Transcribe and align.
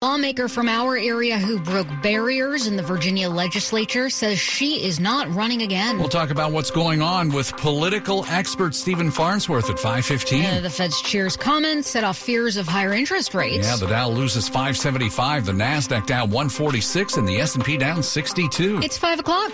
Lawmaker 0.00 0.46
from 0.46 0.68
our 0.68 0.96
area 0.96 1.36
who 1.36 1.58
broke 1.58 1.88
barriers 2.04 2.68
in 2.68 2.76
the 2.76 2.82
Virginia 2.84 3.28
legislature 3.28 4.08
says 4.08 4.38
she 4.38 4.80
is 4.84 5.00
not 5.00 5.28
running 5.34 5.62
again. 5.62 5.98
We'll 5.98 6.08
talk 6.08 6.30
about 6.30 6.52
what's 6.52 6.70
going 6.70 7.02
on 7.02 7.30
with 7.30 7.50
political 7.56 8.24
expert 8.26 8.76
Stephen 8.76 9.10
Farnsworth 9.10 9.68
at 9.68 9.76
515. 9.76 10.44
Uh, 10.44 10.60
the 10.60 10.70
Fed's 10.70 11.02
cheers 11.02 11.36
comments 11.36 11.90
set 11.90 12.04
off 12.04 12.16
fears 12.16 12.56
of 12.56 12.68
higher 12.68 12.92
interest 12.92 13.34
rates. 13.34 13.66
Yeah, 13.66 13.74
the 13.74 13.88
Dow 13.88 14.08
loses 14.08 14.46
575, 14.46 15.46
the 15.46 15.50
Nasdaq 15.50 16.06
down 16.06 16.30
146, 16.30 17.16
and 17.16 17.26
the 17.26 17.38
S&P 17.38 17.76
down 17.76 18.00
62. 18.00 18.78
It's 18.84 18.96
5 18.96 19.18
o'clock. 19.18 19.52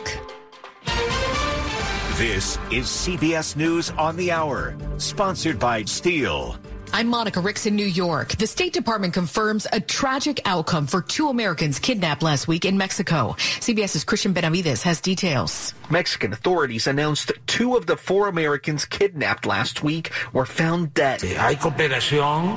This 2.18 2.58
is 2.70 2.84
CBS 2.84 3.56
News 3.56 3.88
on 3.92 4.14
the 4.16 4.30
Hour, 4.30 4.76
sponsored 4.98 5.58
by 5.58 5.84
Steel. 5.84 6.58
I'm 6.94 7.08
Monica 7.08 7.40
Ricks 7.40 7.66
in 7.66 7.74
New 7.74 7.84
York. 7.84 8.36
The 8.36 8.46
State 8.46 8.72
Department 8.72 9.14
confirms 9.14 9.66
a 9.72 9.80
tragic 9.80 10.40
outcome 10.44 10.86
for 10.86 11.02
two 11.02 11.28
Americans 11.28 11.80
kidnapped 11.80 12.22
last 12.22 12.46
week 12.46 12.64
in 12.64 12.78
Mexico. 12.78 13.34
CBS's 13.58 14.04
Christian 14.04 14.32
Benavides 14.32 14.84
has 14.84 15.00
details. 15.00 15.74
Mexican 15.90 16.32
authorities 16.32 16.86
announced 16.86 17.32
two 17.48 17.74
of 17.74 17.86
the 17.86 17.96
four 17.96 18.28
Americans 18.28 18.84
kidnapped 18.84 19.44
last 19.44 19.82
week 19.82 20.12
were 20.32 20.46
found 20.46 20.94
dead. 20.94 21.20
Hay 21.20 21.56
cooperación. 21.56 22.56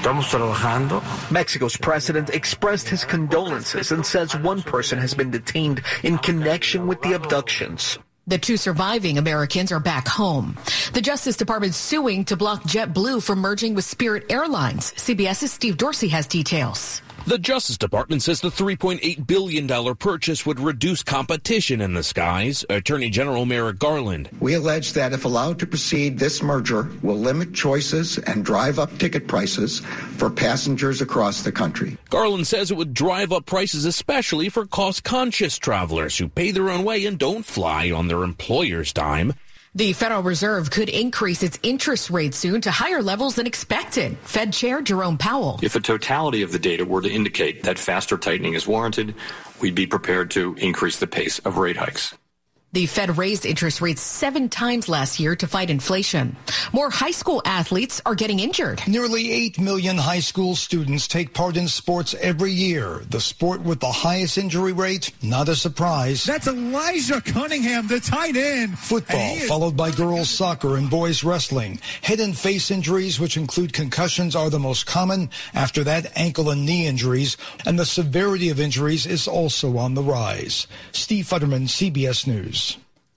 Estamos 0.00 0.24
trabajando. 0.24 1.30
Mexico's 1.30 1.76
president 1.76 2.30
expressed 2.30 2.88
his 2.88 3.04
condolences 3.04 3.92
and 3.92 4.04
says 4.04 4.34
one 4.34 4.62
person 4.62 4.98
has 4.98 5.14
been 5.14 5.30
detained 5.30 5.80
in 6.02 6.18
connection 6.18 6.88
with 6.88 7.00
the 7.02 7.12
abductions. 7.12 8.00
The 8.26 8.38
two 8.38 8.56
surviving 8.56 9.18
Americans 9.18 9.72
are 9.72 9.80
back 9.80 10.06
home. 10.06 10.56
The 10.92 11.00
Justice 11.00 11.36
Department 11.36 11.74
suing 11.74 12.24
to 12.26 12.36
block 12.36 12.62
JetBlue 12.64 13.22
from 13.22 13.40
merging 13.40 13.74
with 13.74 13.84
Spirit 13.84 14.30
Airlines. 14.30 14.92
CBS's 14.92 15.52
Steve 15.52 15.76
Dorsey 15.76 16.08
has 16.08 16.26
details. 16.26 17.02
The 17.26 17.38
Justice 17.38 17.78
Department 17.78 18.22
says 18.22 18.40
the 18.40 18.48
$3.8 18.48 19.26
billion 19.26 19.94
purchase 19.96 20.46
would 20.46 20.58
reduce 20.58 21.02
competition 21.02 21.80
in 21.80 21.94
the 21.94 22.02
skies. 22.02 22.64
Attorney 22.68 23.10
General 23.10 23.44
Merrick 23.44 23.78
Garland. 23.78 24.30
We 24.40 24.54
allege 24.54 24.94
that 24.94 25.12
if 25.12 25.24
allowed 25.24 25.58
to 25.60 25.66
proceed, 25.66 26.18
this 26.18 26.42
merger 26.42 26.88
will 27.02 27.18
limit 27.18 27.52
choices 27.52 28.18
and 28.18 28.44
drive 28.44 28.78
up 28.78 28.96
ticket 28.98 29.28
prices 29.28 29.80
for 30.16 30.30
passengers 30.30 31.02
across 31.02 31.42
the 31.42 31.52
country. 31.52 31.98
Garland 32.08 32.46
says 32.46 32.70
it 32.70 32.76
would 32.76 32.94
drive 32.94 33.32
up 33.32 33.46
prices, 33.46 33.84
especially 33.84 34.48
for 34.48 34.66
cost 34.66 35.04
conscious 35.04 35.58
travelers 35.58 36.18
who 36.18 36.26
pay 36.26 36.50
their 36.50 36.70
own 36.70 36.84
way 36.84 37.04
and 37.04 37.18
don't 37.18 37.44
fly 37.44 37.90
on 37.90 38.08
their 38.08 38.24
employer's 38.24 38.92
dime. 38.92 39.34
The 39.72 39.92
Federal 39.92 40.24
Reserve 40.24 40.72
could 40.72 40.88
increase 40.88 41.44
its 41.44 41.56
interest 41.62 42.10
rate 42.10 42.34
soon 42.34 42.60
to 42.62 42.72
higher 42.72 43.00
levels 43.00 43.36
than 43.36 43.46
expected. 43.46 44.18
Fed 44.24 44.52
Chair 44.52 44.82
Jerome 44.82 45.16
Powell. 45.16 45.60
If 45.62 45.76
a 45.76 45.80
totality 45.80 46.42
of 46.42 46.50
the 46.50 46.58
data 46.58 46.84
were 46.84 47.02
to 47.02 47.08
indicate 47.08 47.62
that 47.62 47.78
faster 47.78 48.18
tightening 48.18 48.54
is 48.54 48.66
warranted, 48.66 49.14
we'd 49.60 49.76
be 49.76 49.86
prepared 49.86 50.32
to 50.32 50.56
increase 50.56 50.98
the 50.98 51.06
pace 51.06 51.38
of 51.40 51.56
rate 51.56 51.76
hikes. 51.76 52.18
The 52.72 52.86
Fed 52.86 53.18
raised 53.18 53.46
interest 53.46 53.80
rates 53.80 54.00
seven 54.00 54.48
times 54.48 54.88
last 54.88 55.18
year 55.18 55.34
to 55.34 55.48
fight 55.48 55.70
inflation. 55.70 56.36
More 56.72 56.88
high 56.88 57.10
school 57.10 57.42
athletes 57.44 58.00
are 58.06 58.14
getting 58.14 58.38
injured. 58.38 58.80
Nearly 58.86 59.32
8 59.32 59.58
million 59.58 59.98
high 59.98 60.20
school 60.20 60.54
students 60.54 61.08
take 61.08 61.34
part 61.34 61.56
in 61.56 61.66
sports 61.66 62.14
every 62.20 62.52
year. 62.52 63.02
The 63.10 63.20
sport 63.20 63.62
with 63.62 63.80
the 63.80 63.90
highest 63.90 64.38
injury 64.38 64.72
rate, 64.72 65.10
not 65.20 65.48
a 65.48 65.56
surprise. 65.56 66.22
That's 66.22 66.46
Elijah 66.46 67.20
Cunningham, 67.20 67.88
the 67.88 67.98
tight 67.98 68.36
end. 68.36 68.78
Football, 68.78 69.34
followed 69.48 69.76
by 69.76 69.90
girls 69.90 70.30
soccer 70.30 70.76
and 70.76 70.88
boys 70.88 71.24
wrestling. 71.24 71.80
Head 72.02 72.20
and 72.20 72.38
face 72.38 72.70
injuries, 72.70 73.18
which 73.18 73.36
include 73.36 73.72
concussions, 73.72 74.36
are 74.36 74.48
the 74.48 74.60
most 74.60 74.86
common. 74.86 75.30
After 75.54 75.82
that, 75.82 76.16
ankle 76.16 76.50
and 76.50 76.64
knee 76.64 76.86
injuries. 76.86 77.36
And 77.66 77.76
the 77.76 77.84
severity 77.84 78.48
of 78.48 78.60
injuries 78.60 79.06
is 79.06 79.26
also 79.26 79.76
on 79.76 79.94
the 79.94 80.04
rise. 80.04 80.68
Steve 80.92 81.24
Futterman, 81.24 81.66
CBS 81.66 82.28
News. 82.28 82.59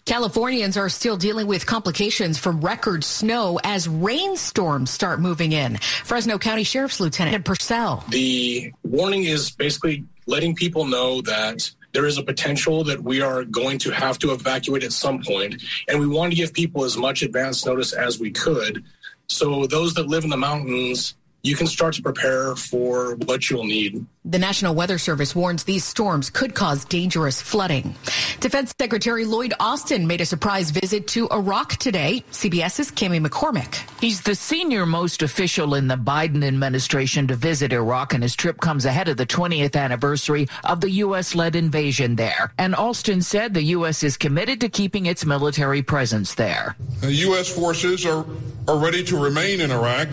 Californians 0.06 0.76
are 0.76 0.90
still 0.90 1.16
dealing 1.16 1.48
with 1.48 1.66
complications 1.66 2.38
from 2.38 2.60
record 2.60 3.06
snow 3.06 3.58
as 3.64 3.88
rainstorms 3.88 4.90
start 4.90 5.22
moving 5.22 5.54
in. 5.54 5.78
Fresno 5.78 6.38
County 6.38 6.64
Sheriff's 6.64 7.00
Lieutenant 7.00 7.46
Purcell. 7.46 8.04
The 8.10 8.74
warning 8.84 9.24
is 9.24 9.52
basically 9.52 10.04
letting 10.26 10.56
people 10.56 10.86
know 10.86 11.22
that 11.22 11.72
there 11.94 12.06
is 12.06 12.18
a 12.18 12.24
potential 12.24 12.84
that 12.84 13.02
we 13.02 13.22
are 13.22 13.46
going 13.46 13.78
to 13.80 13.92
have 13.92 14.20
to 14.20 14.34
evacuate 14.34 14.84
at 14.84 14.92
some 14.92 15.24
point, 15.24 15.64
and 15.88 16.00
we 16.00 16.08
wanted 16.08 16.32
to 16.32 16.36
give 16.36 16.54
people 16.54 16.84
as 16.84 16.98
much 16.98 17.22
advance 17.22 17.66
notice 17.66 17.94
as 17.94 18.20
we 18.20 18.32
could. 18.32 18.84
So 19.28 19.68
those 19.68 19.94
that 19.94 20.08
live 20.08 20.26
in 20.26 20.30
the 20.30 20.38
mountains 20.38 21.16
you 21.44 21.58
can 21.58 21.68
start 21.68 21.94
to 21.94 22.02
prepare 22.02 22.56
for 22.56 23.16
what 23.26 23.50
you'll 23.50 23.66
need. 23.66 24.06
The 24.24 24.40
National 24.40 24.74
Weather 24.74 24.98
Service 24.98 25.36
warns 25.36 25.66
these 25.66 25.84
storms 25.84 26.30
could 26.30 26.56
cause 26.56 26.86
dangerous 26.86 27.42
flooding. 27.42 27.96
Defense 28.40 28.74
Secretary 28.80 29.26
Lloyd 29.26 29.54
Austin 29.60 30.08
made 30.08 30.22
a 30.22 30.26
surprise 30.26 30.72
visit 30.72 31.06
to 31.08 31.28
Iraq 31.32 31.76
today. 31.76 32.24
CBS's 32.32 32.92
Cami 32.92 33.26
McCormick. 33.26 33.84
He's 34.00 34.22
the 34.22 34.36
senior 34.36 34.86
most 34.86 35.22
official 35.22 35.76
in 35.76 35.90
the 35.90 35.98
Biden 35.98 36.46
administration 36.46 37.28
to 37.28 37.36
visit 37.36 37.74
Iraq, 37.74 38.14
and 38.14 38.24
his 38.24 38.38
trip 38.38 38.62
comes 38.62 38.86
ahead 38.86 39.10
of 39.10 39.18
the 39.18 39.26
20th 39.26 39.76
anniversary 39.76 40.48
of 40.64 40.80
the 40.80 40.92
U.S. 40.92 41.36
led 41.36 41.58
invasion 41.58 42.16
there. 42.16 42.54
And 42.58 42.74
Austin 42.74 43.22
said 43.22 43.54
the 43.54 43.64
U.S. 43.64 44.02
is 44.02 44.16
committed 44.16 44.62
to 44.62 44.70
keeping 44.70 45.08
its 45.08 45.26
military 45.26 45.84
presence 45.84 46.36
there. 46.36 46.78
The 47.02 47.14
U.S. 47.14 47.50
forces 47.50 48.06
are, 48.06 48.26
are 48.70 48.78
ready 48.78 49.04
to 49.04 49.22
remain 49.22 49.60
in 49.60 49.72
Iraq 49.72 50.08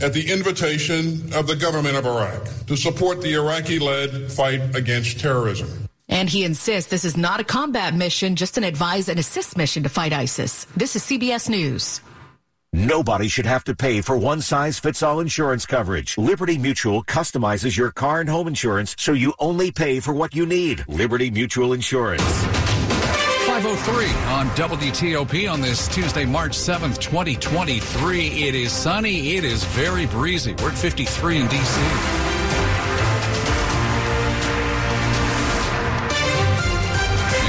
at 0.00 0.12
the 0.12 0.30
invitation 0.30 1.32
of 1.34 1.46
the 1.46 1.56
government 1.56 1.96
of 1.96 2.06
Iraq 2.06 2.66
to 2.66 2.76
support 2.76 3.22
the 3.22 3.34
Iraqi 3.34 3.78
led 3.78 4.30
fight 4.30 4.74
against 4.74 5.20
terrorism. 5.20 5.88
And 6.08 6.28
he 6.28 6.44
insists 6.44 6.90
this 6.90 7.04
is 7.04 7.16
not 7.16 7.40
a 7.40 7.44
combat 7.44 7.94
mission, 7.94 8.36
just 8.36 8.58
an 8.58 8.64
advise 8.64 9.08
and 9.08 9.18
assist 9.18 9.56
mission 9.56 9.82
to 9.82 9.88
fight 9.88 10.12
ISIS. 10.12 10.66
This 10.76 10.96
is 10.96 11.02
CBS 11.02 11.48
News. 11.48 12.00
Nobody 12.72 13.28
should 13.28 13.46
have 13.46 13.64
to 13.64 13.74
pay 13.74 14.02
for 14.02 14.18
one 14.18 14.40
size 14.40 14.78
fits 14.78 15.02
all 15.02 15.20
insurance 15.20 15.64
coverage. 15.64 16.18
Liberty 16.18 16.58
Mutual 16.58 17.02
customizes 17.04 17.76
your 17.76 17.90
car 17.90 18.20
and 18.20 18.28
home 18.28 18.48
insurance 18.48 18.94
so 18.98 19.12
you 19.12 19.32
only 19.38 19.70
pay 19.72 19.98
for 20.00 20.12
what 20.12 20.34
you 20.34 20.44
need. 20.44 20.84
Liberty 20.86 21.30
Mutual 21.30 21.72
Insurance. 21.72 22.55
503 23.62 24.04
on 24.34 24.46
WTOP 24.48 25.50
on 25.50 25.62
this 25.62 25.88
Tuesday, 25.88 26.26
March 26.26 26.52
7th, 26.52 27.00
2023. 27.00 28.26
It 28.26 28.54
is 28.54 28.70
sunny. 28.70 29.34
It 29.36 29.44
is 29.44 29.64
very 29.64 30.04
breezy. 30.04 30.54
We're 30.60 30.72
at 30.72 30.76
53 30.76 31.38
in 31.38 31.48
D.C. 31.48 31.80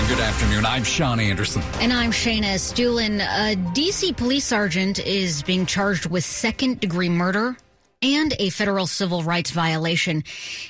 Good 0.08 0.22
afternoon. 0.22 0.66
I'm 0.66 0.86
Sean 0.86 1.20
Anderson. 1.20 1.62
And 1.82 1.92
I'm 1.92 2.12
Shayna 2.12 2.54
Estulin. 2.54 3.20
A 3.20 3.58
D.C. 3.74 4.14
police 4.14 4.46
sergeant 4.46 5.00
is 5.00 5.44
being 5.44 5.66
charged 5.66 6.06
with 6.06 6.24
second 6.24 6.80
degree 6.80 7.10
murder 7.10 7.58
and 8.02 8.34
a 8.40 8.50
federal 8.50 8.88
civil 8.88 9.24
rights 9.24 9.52
violation. 9.52 10.24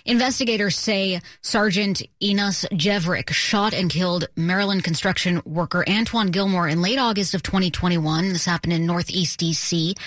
Investigators 0.05 0.77
say 0.77 1.21
Sergeant 1.41 2.01
Enis 2.21 2.65
Jevric 2.71 3.31
shot 3.31 3.73
and 3.73 3.89
killed 3.89 4.27
Maryland 4.35 4.83
construction 4.83 5.41
worker 5.45 5.83
Antwan 5.87 6.31
Gilmore 6.31 6.67
in 6.67 6.81
late 6.81 6.99
August 6.99 7.33
of 7.33 7.43
2021. 7.43 8.29
This 8.29 8.45
happened 8.45 8.73
in 8.73 8.85
Northeast 8.85 9.39
DC. 9.39 9.97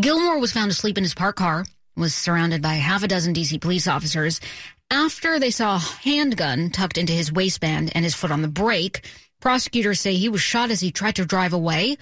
Gilmore 0.00 0.38
was 0.38 0.52
found 0.52 0.70
asleep 0.70 0.98
in 0.98 1.04
his 1.04 1.14
parked 1.14 1.38
car, 1.38 1.64
was 1.96 2.14
surrounded 2.14 2.60
by 2.60 2.74
half 2.74 3.02
a 3.02 3.08
dozen 3.08 3.34
DC 3.34 3.60
police 3.60 3.86
officers 3.86 4.40
after 4.90 5.38
they 5.38 5.50
saw 5.50 5.76
a 5.76 5.78
handgun 5.78 6.70
tucked 6.70 6.98
into 6.98 7.12
his 7.12 7.32
waistband 7.32 7.92
and 7.94 8.04
his 8.04 8.14
foot 8.14 8.30
on 8.30 8.42
the 8.42 8.48
brake. 8.48 9.08
Prosecutors 9.40 10.00
say 10.00 10.14
he 10.14 10.28
was 10.28 10.40
shot 10.40 10.70
as 10.70 10.80
he 10.80 10.90
tried 10.90 11.16
to 11.16 11.24
drive 11.24 11.52
away. 11.52 11.96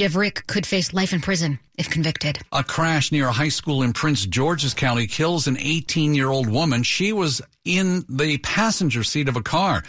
Jevric 0.00 0.46
could 0.46 0.64
face 0.64 0.94
life 0.94 1.12
in 1.12 1.20
prison 1.20 1.58
if 1.76 1.90
convicted. 1.90 2.38
A 2.52 2.64
crash 2.64 3.12
near 3.12 3.28
a 3.28 3.32
high 3.32 3.50
school 3.50 3.82
in 3.82 3.92
Prince 3.92 4.24
George's 4.24 4.72
County 4.72 5.06
kills 5.06 5.46
an 5.46 5.58
18 5.58 6.14
year 6.14 6.30
old 6.30 6.48
woman. 6.48 6.82
She 6.82 7.12
was 7.12 7.42
in 7.66 8.06
the 8.08 8.38
passenger 8.38 9.04
seat 9.04 9.28
of 9.28 9.36
a 9.36 9.42
car. 9.42 9.82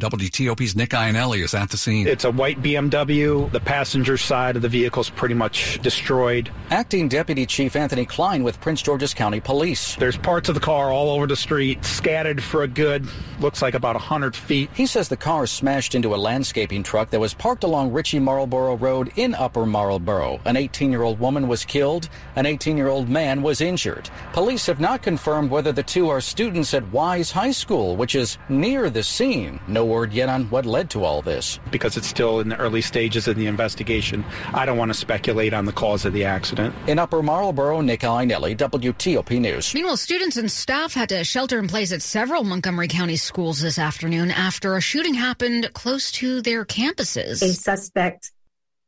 WTOP's 0.00 0.74
Nick 0.74 0.90
Iannelli 0.90 1.44
is 1.44 1.54
at 1.54 1.70
the 1.70 1.76
scene. 1.76 2.08
It's 2.08 2.24
a 2.24 2.30
white 2.32 2.60
BMW. 2.60 3.48
The 3.52 3.60
passenger 3.60 4.16
side 4.16 4.56
of 4.56 4.62
the 4.62 4.68
vehicle 4.68 5.02
is 5.02 5.08
pretty 5.08 5.36
much 5.36 5.78
destroyed. 5.82 6.50
Acting 6.70 7.06
Deputy 7.06 7.46
Chief 7.46 7.76
Anthony 7.76 8.04
Klein 8.04 8.42
with 8.42 8.60
Prince 8.60 8.82
George's 8.82 9.14
County 9.14 9.38
Police. 9.38 9.94
There's 9.94 10.16
parts 10.16 10.48
of 10.48 10.56
the 10.56 10.60
car 10.60 10.90
all 10.90 11.10
over 11.10 11.28
the 11.28 11.36
street, 11.36 11.84
scattered 11.84 12.42
for 12.42 12.64
a 12.64 12.66
good, 12.66 13.06
looks 13.38 13.62
like 13.62 13.74
about 13.74 13.94
100 13.94 14.34
feet. 14.34 14.68
He 14.74 14.84
says 14.84 15.08
the 15.08 15.16
car 15.16 15.46
smashed 15.46 15.94
into 15.94 16.12
a 16.12 16.16
landscaping 16.16 16.82
truck 16.82 17.10
that 17.10 17.20
was 17.20 17.32
parked 17.32 17.62
along 17.62 17.92
Ritchie 17.92 18.18
Marlboro 18.18 18.76
Road 18.76 19.12
in 19.14 19.32
Upper 19.32 19.64
Marlboro. 19.64 20.40
An 20.44 20.56
18 20.56 20.90
year 20.90 21.02
old 21.02 21.20
woman 21.20 21.46
was 21.46 21.64
killed. 21.64 22.08
An 22.34 22.46
18 22.46 22.76
year 22.76 22.88
old 22.88 23.08
man 23.08 23.42
was 23.42 23.60
injured. 23.60 24.10
Police 24.32 24.66
have 24.66 24.80
not 24.80 25.02
confirmed 25.02 25.50
whether 25.52 25.70
the 25.70 25.84
two 25.84 26.08
are 26.08 26.20
students 26.20 26.74
at 26.74 26.90
Wise 26.90 27.30
High 27.30 27.52
School, 27.52 27.94
which 27.94 28.16
is 28.16 28.38
near 28.48 28.90
the 28.90 29.04
scene. 29.04 29.60
No 29.68 29.83
no 29.84 29.92
word 29.92 30.12
yet 30.12 30.28
on 30.28 30.44
what 30.44 30.64
led 30.64 30.90
to 30.90 31.04
all 31.04 31.22
this. 31.22 31.58
Because 31.70 31.96
it's 31.96 32.06
still 32.06 32.40
in 32.40 32.48
the 32.48 32.56
early 32.56 32.80
stages 32.80 33.28
of 33.28 33.36
the 33.36 33.46
investigation, 33.46 34.24
I 34.52 34.64
don't 34.64 34.78
want 34.78 34.90
to 34.90 34.98
speculate 34.98 35.52
on 35.52 35.66
the 35.66 35.72
cause 35.72 36.04
of 36.04 36.12
the 36.12 36.24
accident. 36.24 36.74
In 36.86 36.98
Upper 36.98 37.22
Marlboro, 37.22 37.80
Nick 37.80 38.00
Iannelli, 38.00 38.56
WTOP 38.56 39.40
News. 39.40 39.74
Meanwhile, 39.74 39.98
students 39.98 40.36
and 40.36 40.50
staff 40.50 40.94
had 40.94 41.10
to 41.10 41.22
shelter 41.24 41.58
in 41.58 41.68
place 41.68 41.92
at 41.92 42.02
several 42.02 42.44
Montgomery 42.44 42.88
County 42.88 43.16
schools 43.16 43.60
this 43.60 43.78
afternoon 43.78 44.30
after 44.30 44.76
a 44.76 44.80
shooting 44.80 45.14
happened 45.14 45.70
close 45.74 46.10
to 46.12 46.40
their 46.40 46.64
campuses. 46.64 47.42
A 47.42 47.52
suspect 47.52 48.32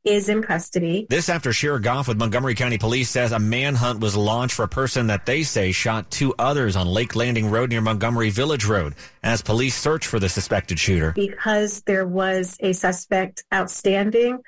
is 0.07 0.29
in 0.29 0.43
custody. 0.43 1.07
This 1.11 1.29
after 1.29 1.53
Sheriff 1.53 1.83
Goff 1.83 2.09
with 2.09 2.17
Montgomery 2.17 2.55
County 2.55 2.79
Police 2.79 3.11
says 3.11 3.33
a 3.33 3.39
manhunt 3.39 4.01
was 4.01 4.17
launched 4.17 4.55
for 4.55 4.63
a 4.63 4.69
person 4.69 5.09
that 5.09 5.27
they 5.27 5.43
say 5.43 5.73
shot 5.73 6.11
two 6.11 6.35
others 6.39 6.77
on 6.77 6.87
Lake 6.87 7.17
Landing 7.17 7.51
Road 7.51 7.71
near 7.71 7.81
Montgomery 7.81 8.31
Village 8.31 8.65
Road 8.65 8.95
as 9.23 9.43
police 9.43 9.75
search 9.75 10.07
for 10.07 10.19
the 10.19 10.29
suspected 10.29 10.79
shooter. 10.79 11.13
Because 11.13 11.83
there 11.83 12.07
was 12.07 12.57
a 12.61 12.73
suspect 12.73 13.45
outstanding, 13.53 14.39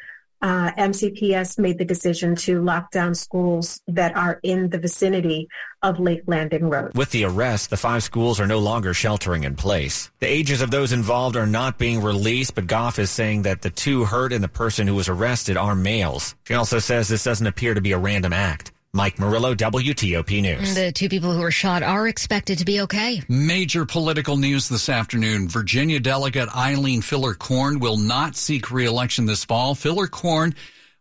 uh, 0.40 0.70
MCPS 0.72 1.58
made 1.58 1.78
the 1.78 1.84
decision 1.84 2.36
to 2.36 2.62
lock 2.62 2.90
down 2.90 3.14
schools 3.14 3.80
that 3.88 4.16
are 4.16 4.38
in 4.42 4.70
the 4.70 4.78
vicinity 4.78 5.48
of 5.82 5.98
Lake 5.98 6.22
Landing 6.26 6.70
Road. 6.70 6.96
With 6.96 7.10
the 7.10 7.24
arrest, 7.24 7.70
the 7.70 7.76
five 7.76 8.02
schools 8.02 8.40
are 8.40 8.46
no 8.46 8.58
longer 8.58 8.94
sheltering 8.94 9.44
in 9.44 9.56
place. 9.56 10.10
The 10.20 10.26
ages 10.26 10.60
of 10.60 10.70
those 10.70 10.92
involved 10.92 11.36
are 11.36 11.46
not 11.46 11.78
being 11.78 12.02
released, 12.02 12.54
but 12.54 12.66
Goff 12.66 12.98
is 12.98 13.10
saying 13.10 13.42
that 13.42 13.62
the 13.62 13.70
two 13.70 14.04
hurt 14.04 14.32
and 14.32 14.42
the 14.42 14.48
person 14.48 14.86
who 14.86 14.94
was 14.94 15.08
arrested 15.08 15.56
are 15.56 15.74
males. 15.74 16.34
She 16.44 16.54
also 16.54 16.78
says 16.78 17.08
this 17.08 17.24
doesn't 17.24 17.46
appear 17.46 17.74
to 17.74 17.80
be 17.80 17.92
a 17.92 17.98
random 17.98 18.32
act. 18.32 18.72
Mike 18.94 19.18
Murillo, 19.18 19.54
WTOP 19.54 20.40
News. 20.40 20.74
The 20.74 20.90
two 20.90 21.10
people 21.10 21.30
who 21.32 21.40
were 21.40 21.50
shot 21.50 21.82
are 21.82 22.08
expected 22.08 22.56
to 22.58 22.64
be 22.64 22.80
okay. 22.80 23.20
Major 23.28 23.84
political 23.84 24.38
news 24.38 24.66
this 24.70 24.88
afternoon. 24.88 25.46
Virginia 25.46 26.00
delegate 26.00 26.48
Eileen 26.56 27.02
Filler-Corn 27.02 27.80
will 27.80 27.98
not 27.98 28.34
seek 28.34 28.70
reelection 28.70 29.26
this 29.26 29.44
fall. 29.44 29.74
Filler-Corn 29.74 30.54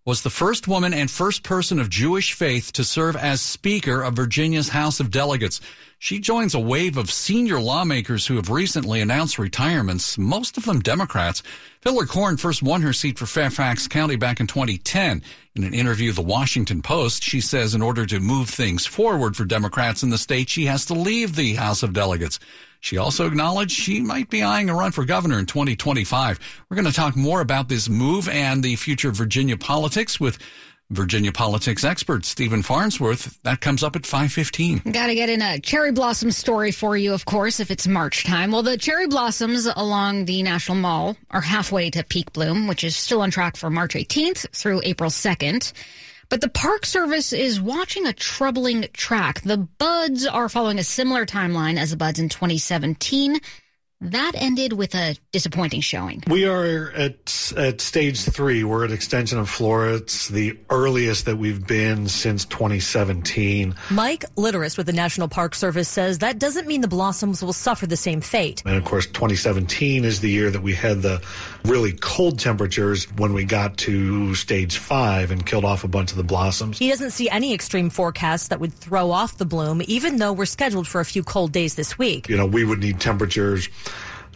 was 0.08 0.22
the 0.22 0.30
first 0.30 0.70
woman 0.70 0.94
and 0.94 1.12
first 1.12 1.44
person 1.44 1.82
of 1.82 1.90
Jewish 1.90 2.32
faith 2.32 2.72
to 2.72 2.86
serve 2.86 3.18
as 3.18 3.42
Speaker 3.42 4.02
of 4.02 4.14
Virginia's 4.14 4.70
House 4.70 5.02
of 5.02 5.12
Delegates. 5.12 5.60
She 6.00 6.18
joins 6.20 6.54
a 6.54 6.62
wave 6.62 6.96
of 6.96 7.12
senior 7.12 7.60
lawmakers 7.60 8.26
who 8.26 8.38
have 8.38 8.50
recently 8.50 9.02
announced 9.02 9.38
retirements, 9.38 10.18
most 10.18 10.56
of 10.56 10.64
them 10.64 10.80
Democrats. 10.80 11.44
Filler-Corn 11.82 12.38
first 12.38 12.64
won 12.64 12.84
her 12.84 12.94
seat 12.94 13.20
for 13.20 13.26
Fairfax 13.26 13.90
County 13.90 14.16
back 14.16 14.40
in 14.40 14.48
2010. 14.48 15.22
In 15.56 15.64
an 15.66 15.74
interview 15.74 16.08
with 16.08 16.16
the 16.16 16.22
Washington 16.22 16.82
Post, 16.82 17.22
she 17.22 17.42
says 17.42 17.76
in 17.76 17.82
order 17.82 18.06
to 18.06 18.22
move 18.22 18.48
things 18.48 18.86
forward 18.86 19.36
for 19.36 19.44
Democrats 19.44 20.04
in 20.04 20.10
the 20.10 20.18
state, 20.18 20.48
she 20.48 20.68
has 20.68 20.86
to 20.86 20.94
leave 20.94 21.36
the 21.36 21.56
House 21.56 21.84
of 21.84 21.92
Delegates. 21.92 22.40
She 22.80 22.98
also 22.98 23.28
acknowledged 23.28 23.72
she 23.72 24.00
might 24.00 24.30
be 24.30 24.44
eyeing 24.44 24.70
a 24.70 24.76
run 24.76 24.92
for 24.92 25.06
governor 25.06 25.40
in 25.40 25.46
2025. 25.46 26.40
We're 26.70 26.76
going 26.76 26.86
to 26.86 26.94
talk 26.94 27.16
more 27.16 27.42
about 27.42 27.70
this 27.70 27.90
move 27.90 28.30
and 28.30 28.64
the 28.64 28.76
future 28.76 29.10
of 29.10 29.16
Virginia 29.16 29.58
politics 29.58 30.20
with 30.20 30.38
Virginia 30.90 31.34
politics 31.34 31.84
expert 31.84 32.24
Stephen 32.24 32.64
Farnsworth. 32.64 33.42
That 33.44 33.60
comes 33.60 33.84
up 33.84 33.98
at 33.98 34.04
5:15. 34.04 34.94
Got 34.94 35.08
to 35.08 35.16
get 35.16 35.30
in 35.30 35.42
a 35.42 35.60
cherry 35.60 35.92
blossom 35.92 36.32
story 36.32 36.72
for 36.72 36.96
you, 36.96 37.14
of 37.14 37.26
course, 37.26 37.60
if 37.60 37.70
it's 37.70 37.88
March 37.88 38.24
time. 38.24 38.52
Well, 38.52 38.64
the 38.64 38.78
cherry 38.78 39.08
blossoms 39.08 39.66
along 39.76 40.26
the 40.26 40.42
National 40.44 40.78
Mall 40.78 41.18
are 41.32 41.42
halfway 41.42 41.90
to 41.90 42.04
peak 42.04 42.32
bloom, 42.32 42.68
which 42.68 42.86
is 42.86 42.96
still 42.96 43.22
on 43.22 43.32
track 43.32 43.58
for 43.58 43.70
March 43.70 43.96
18th 43.96 44.50
through 44.56 44.80
April 44.86 45.10
2nd. 45.10 45.74
But 46.30 46.42
the 46.42 46.50
Park 46.50 46.86
Service 46.86 47.32
is 47.32 47.62
watching 47.62 48.06
a 48.06 48.12
troubling 48.12 48.88
track. 48.92 49.42
The 49.42 49.58
buds 49.58 50.26
are 50.26 50.50
following 50.50 50.78
a 50.78 50.84
similar 50.84 51.26
timeline 51.26 51.78
as 51.78 51.92
the 51.92 51.98
buds 51.98 52.20
in 52.20 52.28
2017. 52.28 53.40
That 54.00 54.34
ended 54.36 54.74
with 54.74 54.94
a 54.94 55.16
disappointing 55.32 55.82
showing. 55.82 56.24
We 56.28 56.46
are 56.46 56.92
at 56.92 57.52
at 57.58 57.82
stage 57.82 58.22
three. 58.22 58.64
We're 58.64 58.86
at 58.86 58.92
extension 58.92 59.40
of 59.40 59.50
florets. 59.50 59.98
It's 59.98 60.28
the 60.28 60.58
earliest 60.70 61.26
that 61.26 61.38
we've 61.38 61.66
been 61.66 62.08
since 62.08 62.46
2017. 62.46 63.74
Mike 63.90 64.24
Litterst 64.36 64.78
with 64.78 64.86
the 64.86 64.94
National 64.94 65.28
Park 65.28 65.56
Service 65.56 65.90
says 65.90 66.20
that 66.20 66.38
doesn't 66.38 66.68
mean 66.68 66.82
the 66.82 66.88
blossoms 66.88 67.42
will 67.44 67.54
suffer 67.54 67.88
the 67.88 67.98
same 67.98 68.22
fate. 68.22 68.62
And 68.66 68.76
of 68.76 68.86
course, 68.86 69.08
2017 69.08 70.06
is 70.06 70.20
the 70.20 70.30
year 70.30 70.52
that 70.52 70.62
we 70.62 70.76
had 70.76 71.02
the 71.02 71.22
really 71.66 71.94
cold 71.94 72.38
temperatures 72.38 73.06
when 73.18 73.34
we 73.34 73.46
got 73.46 73.78
to 73.78 74.36
stage 74.36 74.78
five 74.78 75.32
and 75.32 75.44
killed 75.44 75.66
off 75.66 75.84
a 75.84 75.88
bunch 75.88 76.12
of 76.12 76.18
the 76.18 76.24
blossoms. 76.24 76.78
He 76.78 76.90
doesn't 76.90 77.12
see 77.12 77.30
any 77.30 77.52
extreme 77.52 77.90
forecasts 77.90 78.50
that 78.50 78.60
would 78.60 78.74
throw 78.74 79.10
off 79.10 79.38
the 79.40 79.46
bloom, 79.46 79.82
even 79.88 80.18
though 80.18 80.34
we're 80.34 80.46
scheduled 80.46 80.88
for 80.88 81.02
a 81.02 81.06
few 81.06 81.24
cold 81.24 81.52
days 81.52 81.74
this 81.74 81.98
week. 81.98 82.30
You 82.30 82.38
know, 82.38 82.46
we 82.46 82.64
would 82.64 82.80
need 82.80 83.00
temperatures 83.00 83.70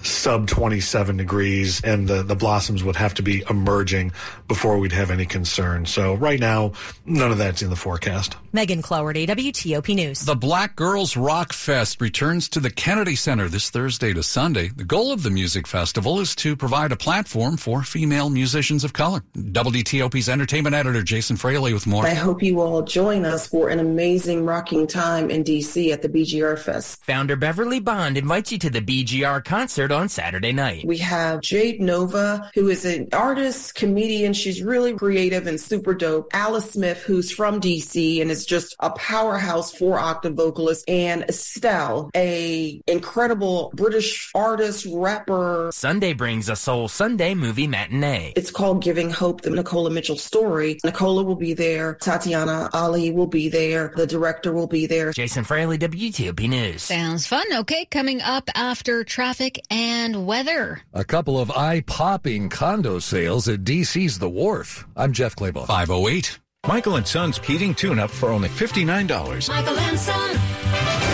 sub 0.04 0.48
27 0.48 1.18
degrees 1.18 1.82
and 1.84 2.08
the, 2.08 2.24
the 2.24 2.36
blossoms 2.36 2.84
would 2.84 2.96
have 2.96 3.14
to 3.16 3.22
be 3.22 3.44
emerging 3.50 4.12
before 4.48 4.78
we'd 4.78 4.92
have 4.92 5.12
any 5.12 5.26
concern. 5.26 5.86
So 5.86 6.16
right 6.16 6.40
now, 6.40 6.74
none 7.06 7.32
of 7.32 7.38
that's 7.38 7.62
in 7.62 7.70
the 7.70 7.76
forecast. 7.76 8.36
Megan 8.54 8.82
Cloherty, 8.82 9.28
WTOP 9.28 9.96
News. 9.96 10.22
The 10.22 10.36
Black 10.36 10.76
Girls 10.76 11.16
Rock 11.16 11.54
Fest 11.54 12.02
returns 12.02 12.50
to 12.50 12.60
the 12.60 12.70
Kennedy 12.70 13.16
Center 13.16 13.48
this 13.48 13.70
Thursday 13.70 14.14
to 14.14 14.24
Sunday. 14.24 14.70
The 14.70 14.84
goal 14.84 15.12
of 15.12 15.24
the 15.24 15.30
music 15.30 15.68
festival 15.68 16.20
is 16.20 16.36
to 16.38 16.56
provide 16.56 16.92
a 16.92 16.98
platform 16.98 17.58
for 17.58 17.84
female 17.84 18.30
musicians 18.30 18.84
of 18.84 18.94
color. 18.94 19.24
WTOP's 19.36 20.30
entertainment 20.30 20.76
editor 20.76 21.02
Jason 21.02 21.38
Fraley 21.38 21.74
with 21.74 21.88
more. 21.88 22.06
I 22.06 22.14
hope 22.14 22.44
you 22.44 22.60
all 22.62 22.82
join 22.82 23.26
us 23.26 23.48
for 23.48 23.70
an 23.70 23.80
amazing 23.80 24.46
rocking 24.46 24.88
time 24.88 25.30
in 25.30 25.44
DC 25.44 25.92
at 25.92 26.02
the 26.02 26.10
BGR 26.10 26.58
Fest. 26.58 27.04
Founder 27.06 27.36
Beverly 27.36 27.80
Bond 27.80 28.18
invites 28.18 28.52
you 28.52 28.58
to 28.60 28.70
the 28.70 28.82
BGR 28.82 29.44
concert 29.44 29.91
on 29.92 30.10
Saturday 30.10 30.52
night. 30.52 30.86
We 30.86 30.98
have 31.00 31.42
Jade 31.42 31.82
Novah, 31.82 32.52
who 32.54 32.70
is 32.70 32.86
an 32.86 33.10
artist, 33.14 33.76
comedian. 33.76 34.34
She's 34.34 34.62
really 34.62 34.94
creative 34.94 35.48
and 35.48 35.60
super 35.60 35.94
dope. 35.94 36.30
Alice 36.34 36.72
Smith, 36.72 37.00
who's 37.00 37.32
from 37.32 37.60
DC 37.60 38.22
and 38.22 38.32
is 38.32 38.46
just 38.46 38.76
a 38.80 38.90
powerhouse 38.92 39.74
four 39.74 40.00
octave 40.00 40.36
vocalist, 40.36 40.90
and 40.90 41.24
Estelle, 41.24 42.10
a 42.16 42.82
incredible 42.88 43.72
British 43.76 44.32
artist, 44.34 44.88
rapper. 44.90 45.70
Sunday 45.74 46.14
brings 46.14 46.50
a 46.50 46.56
Soul 46.56 46.88
Sunday 46.88 47.34
movie 47.34 47.68
matinee. 47.68 48.34
It's 48.36 48.52
called 48.52 48.84
Giving 48.84 49.10
Hope, 49.10 49.42
the 49.42 49.50
Nicola 49.50 49.90
Mitchell 49.90 50.18
story. 50.18 50.80
Nicola 50.84 51.24
will 51.24 51.36
be 51.36 51.54
there. 51.54 51.96
Tatyana 51.96 52.70
Ali 52.74 53.12
will 53.12 53.28
be 53.28 53.50
there. 53.50 53.94
The 53.96 54.08
director 54.08 54.54
will 54.54 54.68
be 54.68 54.86
there. 54.86 55.12
Jason 55.12 55.44
Fraley, 55.44 55.78
WTOP 55.78 56.48
News. 56.48 56.84
Sounds 56.84 57.28
fun. 57.28 57.46
Okay, 57.54 57.86
coming 57.86 58.22
up 58.22 58.50
after 58.56 59.04
traffic 59.04 59.60
and 59.70 59.81
weather. 60.26 60.82
A 60.94 61.04
couple 61.04 61.40
of 61.40 61.52
eye-popping 61.52 62.50
condo 62.50 63.00
sales 63.00 63.48
at 63.48 63.64
DC's 63.64 64.20
The 64.20 64.30
Wharf. 64.30 64.86
I'm 64.96 65.14
Jeff 65.14 65.36
Clabaugh. 65.36 65.66
508. 65.68 66.40
Michael 66.68 66.96
and 66.98 67.08
Son's 67.08 67.40
heating 67.40 67.74
tune-up 67.74 68.12
for 68.12 68.30
only 68.30 68.50
$59. 68.50 69.50
Michael 69.50 69.80
and 69.80 70.00
Son. 70.00 71.11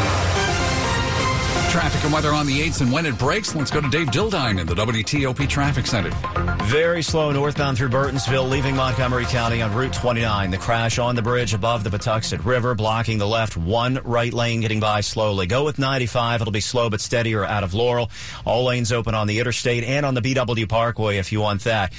Traffic 1.69 2.03
and 2.05 2.13
weather 2.13 2.31
on 2.31 2.47
the 2.47 2.61
8s 2.61 2.81
and 2.81 2.91
when 2.91 3.05
it 3.05 3.17
breaks. 3.19 3.53
Let's 3.53 3.69
go 3.69 3.81
to 3.81 3.89
Dave 3.89 4.07
Dildine 4.07 4.59
in 4.59 4.65
the 4.65 4.73
WTOP 4.73 5.47
Traffic 5.49 5.85
Center. 5.85 6.09
Very 6.63 7.03
slow 7.03 7.31
northbound 7.31 7.77
through 7.77 7.89
Burtonsville, 7.89 8.49
leaving 8.49 8.75
Montgomery 8.75 9.25
County 9.25 9.61
on 9.61 9.73
Route 9.73 9.93
29. 9.93 10.51
The 10.51 10.57
crash 10.57 10.97
on 10.97 11.15
the 11.15 11.21
bridge 11.21 11.53
above 11.53 11.83
the 11.83 11.89
Patuxent 11.89 12.43
River, 12.45 12.73
blocking 12.73 13.17
the 13.17 13.27
left 13.27 13.57
one 13.57 13.99
right 14.03 14.33
lane 14.33 14.61
getting 14.61 14.79
by 14.79 15.01
slowly. 15.01 15.45
Go 15.45 15.65
with 15.65 15.77
95. 15.77 16.41
It'll 16.41 16.51
be 16.51 16.61
slow 16.61 16.89
but 16.89 17.01
steady 17.01 17.35
or 17.35 17.45
out 17.45 17.63
of 17.63 17.73
Laurel. 17.73 18.09
All 18.45 18.65
lanes 18.65 18.91
open 18.91 19.13
on 19.13 19.27
the 19.27 19.39
interstate 19.39 19.83
and 19.83 20.05
on 20.05 20.13
the 20.13 20.21
BW 20.21 20.67
Parkway 20.67 21.17
if 21.17 21.31
you 21.31 21.41
want 21.41 21.65
that. 21.65 21.93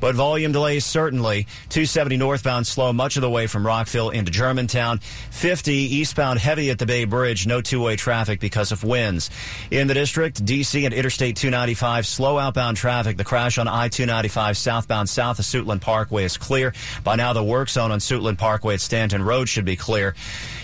But 0.00 0.14
volume 0.14 0.52
delays 0.52 0.84
certainly. 0.84 1.46
270 1.70 2.16
northbound 2.16 2.66
slow 2.66 2.92
much 2.92 3.16
of 3.16 3.22
the 3.22 3.30
way 3.30 3.46
from 3.46 3.66
Rockville 3.66 4.10
into 4.10 4.30
Germantown. 4.30 4.98
50 5.30 5.72
eastbound 5.72 6.38
heavy 6.38 6.70
at 6.70 6.78
the 6.78 6.86
Bay 6.86 7.04
Bridge. 7.04 7.46
No 7.46 7.60
two-way 7.60 7.96
traffic 7.96 8.40
because 8.40 8.72
of 8.72 8.84
winds. 8.84 9.30
In 9.70 9.86
the 9.86 9.94
district, 9.94 10.44
DC 10.44 10.84
and 10.84 10.94
Interstate 10.94 11.36
295 11.36 12.06
slow 12.06 12.38
outbound 12.38 12.76
traffic. 12.76 13.16
The 13.16 13.24
crash 13.24 13.58
on 13.58 13.68
I-295 13.68 14.56
southbound 14.56 15.08
south 15.08 15.38
of 15.38 15.44
Suitland 15.44 15.80
Parkway 15.80 16.24
is 16.24 16.36
clear. 16.36 16.72
By 17.02 17.16
now 17.16 17.32
the 17.32 17.44
work 17.44 17.68
zone 17.68 17.90
on 17.90 17.98
Suitland 17.98 18.38
Parkway 18.38 18.74
at 18.74 18.80
Stanton 18.80 19.22
Road 19.22 19.48
should 19.48 19.64
be 19.64 19.76
clear. 19.76 20.14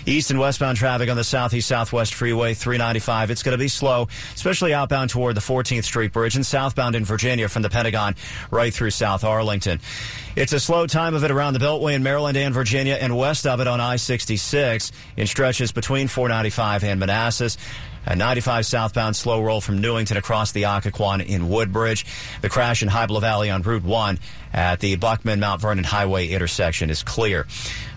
East 0.05 0.31
and 0.31 0.39
westbound 0.39 0.77
traffic 0.77 1.09
on 1.09 1.15
the 1.15 1.23
southeast 1.23 1.67
southwest 1.67 2.13
freeway 2.13 2.53
395. 2.53 3.31
It's 3.31 3.43
going 3.43 3.53
to 3.53 3.57
be 3.57 3.67
slow, 3.67 4.07
especially 4.33 4.73
outbound 4.73 5.09
toward 5.09 5.35
the 5.35 5.41
14th 5.41 5.83
Street 5.83 6.11
Bridge 6.11 6.35
and 6.35 6.45
southbound 6.45 6.95
in 6.95 7.05
Virginia 7.05 7.47
from 7.47 7.61
the 7.61 7.69
Pentagon 7.69 8.15
right 8.49 8.73
through 8.73 8.91
South 8.91 9.20
Arlington. 9.23 9.79
It's 10.35 10.53
a 10.53 10.59
slow 10.59 10.87
time 10.87 11.13
of 11.13 11.23
it 11.23 11.31
around 11.31 11.53
the 11.53 11.59
Beltway 11.59 11.93
in 11.93 12.03
Maryland 12.03 12.37
and 12.37 12.53
Virginia 12.53 12.97
and 12.99 13.17
west 13.17 13.45
of 13.45 13.59
it 13.59 13.67
on 13.67 13.81
I-66 13.81 14.91
in 15.17 15.27
stretches 15.27 15.71
between 15.71 16.07
495 16.07 16.83
and 16.83 16.99
Manassas. 16.99 17.57
A 18.05 18.15
95 18.15 18.65
southbound 18.65 19.15
slow 19.15 19.41
roll 19.41 19.61
from 19.61 19.79
Newington 19.79 20.17
across 20.17 20.53
the 20.53 20.63
Occoquan 20.63 21.23
in 21.23 21.49
Woodbridge. 21.49 22.05
The 22.41 22.49
crash 22.49 22.81
in 22.81 22.89
Hybla 22.89 23.21
Valley 23.21 23.51
on 23.51 23.61
Route 23.61 23.83
1 23.83 24.19
at 24.53 24.79
the 24.79 24.95
Buckman 24.95 25.39
Mount 25.39 25.61
Vernon 25.61 25.83
Highway 25.83 26.29
intersection 26.29 26.89
is 26.89 27.03
clear. 27.03 27.45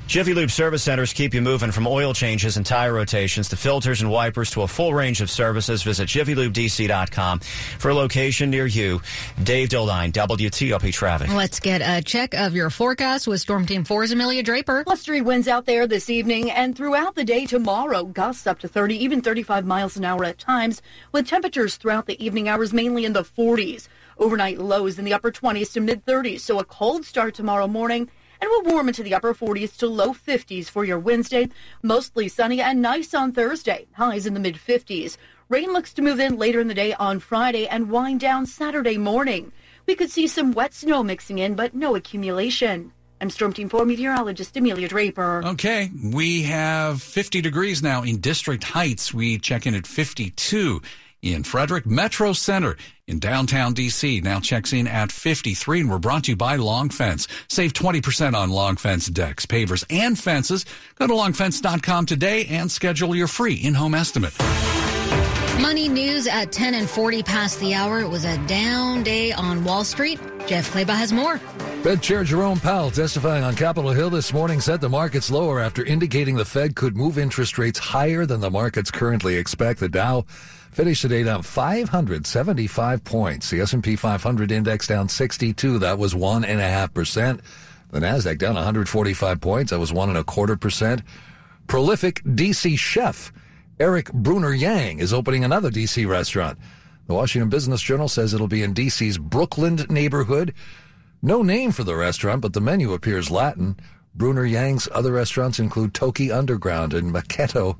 Jiffy 0.06 0.34
Lube 0.34 0.50
service 0.50 0.82
centers 0.82 1.14
keep 1.14 1.32
you 1.32 1.40
moving 1.40 1.70
from 1.70 1.86
oil 1.86 2.12
changes 2.12 2.58
and 2.58 2.64
tire 2.64 2.92
rotations 2.92 3.48
to 3.48 3.56
filters 3.56 4.02
and 4.02 4.10
wipers 4.10 4.50
to 4.50 4.62
a 4.62 4.68
full 4.68 4.92
range 4.92 5.22
of 5.22 5.30
services. 5.30 5.82
Visit 5.82 6.08
JiffyLubeDC.com 6.08 7.40
for 7.40 7.88
a 7.88 7.94
location 7.94 8.50
near 8.50 8.66
you. 8.66 9.00
Dave 9.42 9.70
Dildine, 9.70 10.12
WTOP 10.12 10.92
Traffic. 10.92 11.32
Let's 11.32 11.58
get 11.58 11.80
a 11.80 12.02
check 12.02 12.34
of 12.34 12.54
your 12.54 12.68
forecast 12.68 13.26
with 13.26 13.40
Storm 13.40 13.64
Team 13.64 13.82
4's 13.82 14.12
Amelia 14.12 14.42
Draper. 14.42 14.84
Blustery 14.84 15.22
winds 15.22 15.48
out 15.48 15.64
there 15.64 15.86
this 15.86 16.10
evening 16.10 16.50
and 16.50 16.76
throughout 16.76 17.14
the 17.14 17.24
day 17.24 17.46
tomorrow. 17.46 18.04
Gusts 18.04 18.46
up 18.46 18.58
to 18.60 18.68
30, 18.68 19.02
even 19.02 19.22
35 19.22 19.64
miles 19.64 19.96
an 19.96 20.04
hour 20.04 20.24
at 20.24 20.38
times, 20.38 20.82
with 21.12 21.26
temperatures 21.26 21.76
throughout 21.76 22.06
the 22.06 22.22
evening 22.24 22.46
hours 22.46 22.74
mainly 22.74 23.06
in 23.06 23.14
the 23.14 23.24
40s. 23.24 23.88
Overnight 24.18 24.58
lows 24.58 24.98
in 24.98 25.06
the 25.06 25.14
upper 25.14 25.32
20s 25.32 25.72
to 25.72 25.80
mid 25.80 26.04
30s, 26.04 26.40
so 26.40 26.58
a 26.60 26.64
cold 26.64 27.06
start 27.06 27.34
tomorrow 27.34 27.66
morning 27.66 28.10
and 28.44 28.50
will 28.50 28.74
warm 28.74 28.88
into 28.88 29.02
the 29.02 29.14
upper 29.14 29.32
40s 29.32 29.74
to 29.78 29.86
low 29.86 30.12
50s 30.12 30.68
for 30.68 30.84
your 30.84 30.98
Wednesday. 30.98 31.48
Mostly 31.82 32.28
sunny 32.28 32.60
and 32.60 32.82
nice 32.82 33.14
on 33.14 33.32
Thursday. 33.32 33.86
Highs 33.94 34.26
in 34.26 34.34
the 34.34 34.40
mid 34.40 34.56
50s. 34.56 35.16
Rain 35.48 35.72
looks 35.72 35.94
to 35.94 36.02
move 36.02 36.20
in 36.20 36.36
later 36.36 36.60
in 36.60 36.68
the 36.68 36.74
day 36.74 36.92
on 36.94 37.20
Friday 37.20 37.66
and 37.66 37.90
wind 37.90 38.20
down 38.20 38.44
Saturday 38.44 38.98
morning. 38.98 39.50
We 39.86 39.94
could 39.94 40.10
see 40.10 40.26
some 40.26 40.52
wet 40.52 40.74
snow 40.74 41.02
mixing 41.02 41.38
in, 41.38 41.54
but 41.54 41.74
no 41.74 41.94
accumulation. 41.96 42.92
I'm 43.18 43.30
Storm 43.30 43.54
Team 43.54 43.70
4 43.70 43.86
meteorologist 43.86 44.54
Amelia 44.58 44.88
Draper. 44.88 45.42
Okay, 45.46 45.90
we 46.12 46.42
have 46.42 47.00
50 47.00 47.40
degrees 47.40 47.82
now 47.82 48.02
in 48.02 48.18
District 48.18 48.62
Heights. 48.62 49.14
We 49.14 49.38
check 49.38 49.66
in 49.66 49.74
at 49.74 49.86
52 49.86 50.82
in 51.24 51.42
Frederick 51.42 51.86
Metro 51.86 52.32
Center 52.34 52.76
in 53.06 53.18
downtown 53.18 53.74
DC 53.74 54.22
now 54.22 54.40
checks 54.40 54.72
in 54.72 54.86
at 54.86 55.10
53 55.10 55.80
and 55.80 55.90
we're 55.90 55.98
brought 55.98 56.24
to 56.24 56.32
you 56.32 56.36
by 56.36 56.56
Long 56.56 56.90
Fence. 56.90 57.26
Save 57.48 57.72
20% 57.72 58.34
on 58.34 58.50
Long 58.50 58.76
Fence 58.76 59.06
decks, 59.06 59.46
pavers, 59.46 59.84
and 59.88 60.18
fences. 60.18 60.66
Go 60.96 61.06
to 61.06 61.14
longfence.com 61.14 62.06
today 62.06 62.46
and 62.46 62.70
schedule 62.70 63.14
your 63.14 63.28
free 63.28 63.54
in-home 63.54 63.94
estimate. 63.94 64.34
Money 65.60 65.88
news 65.88 66.26
at 66.26 66.52
10 66.52 66.74
and 66.74 66.88
40 66.88 67.22
past 67.22 67.58
the 67.60 67.72
hour. 67.72 68.00
It 68.00 68.08
was 68.08 68.24
a 68.24 68.36
down 68.46 69.02
day 69.02 69.32
on 69.32 69.64
Wall 69.64 69.84
Street. 69.84 70.20
Jeff 70.46 70.70
Clabaugh 70.72 70.96
has 70.96 71.12
more. 71.12 71.38
Fed 71.84 72.02
Chair 72.02 72.24
Jerome 72.24 72.60
Powell 72.60 72.90
testifying 72.90 73.44
on 73.44 73.54
Capitol 73.54 73.90
Hill 73.90 74.10
this 74.10 74.32
morning 74.32 74.60
said 74.60 74.80
the 74.80 74.88
markets 74.88 75.30
lower 75.30 75.60
after 75.60 75.84
indicating 75.84 76.34
the 76.34 76.44
Fed 76.44 76.74
could 76.74 76.96
move 76.96 77.18
interest 77.18 77.56
rates 77.56 77.78
higher 77.78 78.26
than 78.26 78.40
the 78.40 78.50
markets 78.50 78.90
currently 78.90 79.36
expect. 79.36 79.80
The 79.80 79.88
Dow 79.88 80.24
Finished 80.74 81.02
today 81.02 81.22
down 81.22 81.44
575 81.44 83.04
points. 83.04 83.48
The 83.48 83.60
S&P 83.60 83.94
500 83.94 84.50
index 84.50 84.88
down 84.88 85.08
62. 85.08 85.78
That 85.78 85.98
was 86.00 86.16
one 86.16 86.44
and 86.44 86.60
a 86.60 86.68
half 86.68 86.92
percent. 86.92 87.42
The 87.92 88.00
Nasdaq 88.00 88.38
down 88.38 88.56
145 88.56 89.40
points. 89.40 89.70
That 89.70 89.78
was 89.78 89.92
one 89.92 90.08
and 90.08 90.18
a 90.18 90.24
quarter 90.24 90.56
percent. 90.56 91.02
Prolific 91.68 92.24
DC 92.24 92.76
chef 92.76 93.32
Erik 93.78 94.12
Bruner 94.12 94.52
Yang 94.52 94.98
is 94.98 95.12
opening 95.12 95.44
another 95.44 95.70
DC 95.70 96.08
restaurant. 96.08 96.58
The 97.06 97.14
Washington 97.14 97.50
Business 97.50 97.80
Journal 97.80 98.08
says 98.08 98.34
it'll 98.34 98.48
be 98.48 98.64
in 98.64 98.74
DC's 98.74 99.16
Brooklyn 99.16 99.86
neighborhood. 99.88 100.52
No 101.22 101.42
name 101.42 101.70
for 101.70 101.84
the 101.84 101.94
restaurant, 101.94 102.40
but 102.40 102.52
the 102.52 102.60
menu 102.60 102.94
appears 102.94 103.30
Latin. 103.30 103.76
Bruner 104.12 104.44
Yang's 104.44 104.88
other 104.90 105.12
restaurants 105.12 105.60
include 105.60 105.94
Toki 105.94 106.32
Underground 106.32 106.94
and 106.94 107.14
Maketto 107.14 107.76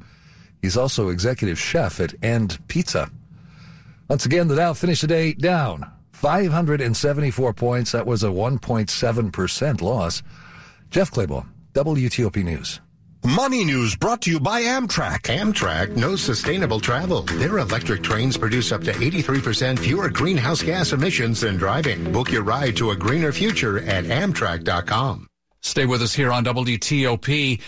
He's 0.65 0.79
also 0.79 1.11
executive 1.11 1.59
chef 1.59 2.01
at 2.01 2.15
End 2.25 2.59
Pizza. 2.69 3.11
Once 4.09 4.25
again, 4.25 4.49
the 4.49 4.57
Dow 4.57 4.73
finished 4.73 5.03
the 5.03 5.07
day 5.07 5.35
down 5.35 5.93
574 6.13 7.53
points. 7.53 7.93
That 7.93 8.07
was 8.07 8.25
a 8.25 8.29
1.7% 8.29 9.83
loss. 9.83 10.23
Jeff 10.89 11.11
Clabaugh, 11.11 11.47
WTOP 11.75 12.43
News. 12.43 12.81
Money 13.27 13.67
News 13.67 13.95
brought 13.95 14.23
to 14.23 14.31
you 14.31 14.41
by 14.41 14.63
Amtrak. 14.63 15.25
Amtrak 15.25 15.97
knows 15.97 16.23
sustainable 16.23 16.81
travel. 16.81 17.25
Their 17.25 17.59
electric 17.59 18.03
trains 18.03 18.39
produce 18.39 18.73
up 18.73 18.85
to 18.85 18.93
83% 18.93 19.79
fewer 19.79 20.09
greenhouse 20.09 20.63
gas 20.63 20.95
emissions 20.95 21.43
than 21.43 21.59
driving. 21.59 22.11
Book 22.11 22.33
your 22.33 22.43
ride 22.43 22.75
to 22.79 22.93
a 22.93 22.97
greener 22.97 23.33
future 23.33 23.81
at 23.81 24.05
Amtrak.com. 24.05 25.27
Stay 25.61 25.85
with 25.85 26.01
us 26.01 26.15
here 26.15 26.33
on 26.33 26.43
WTOP 26.47 27.61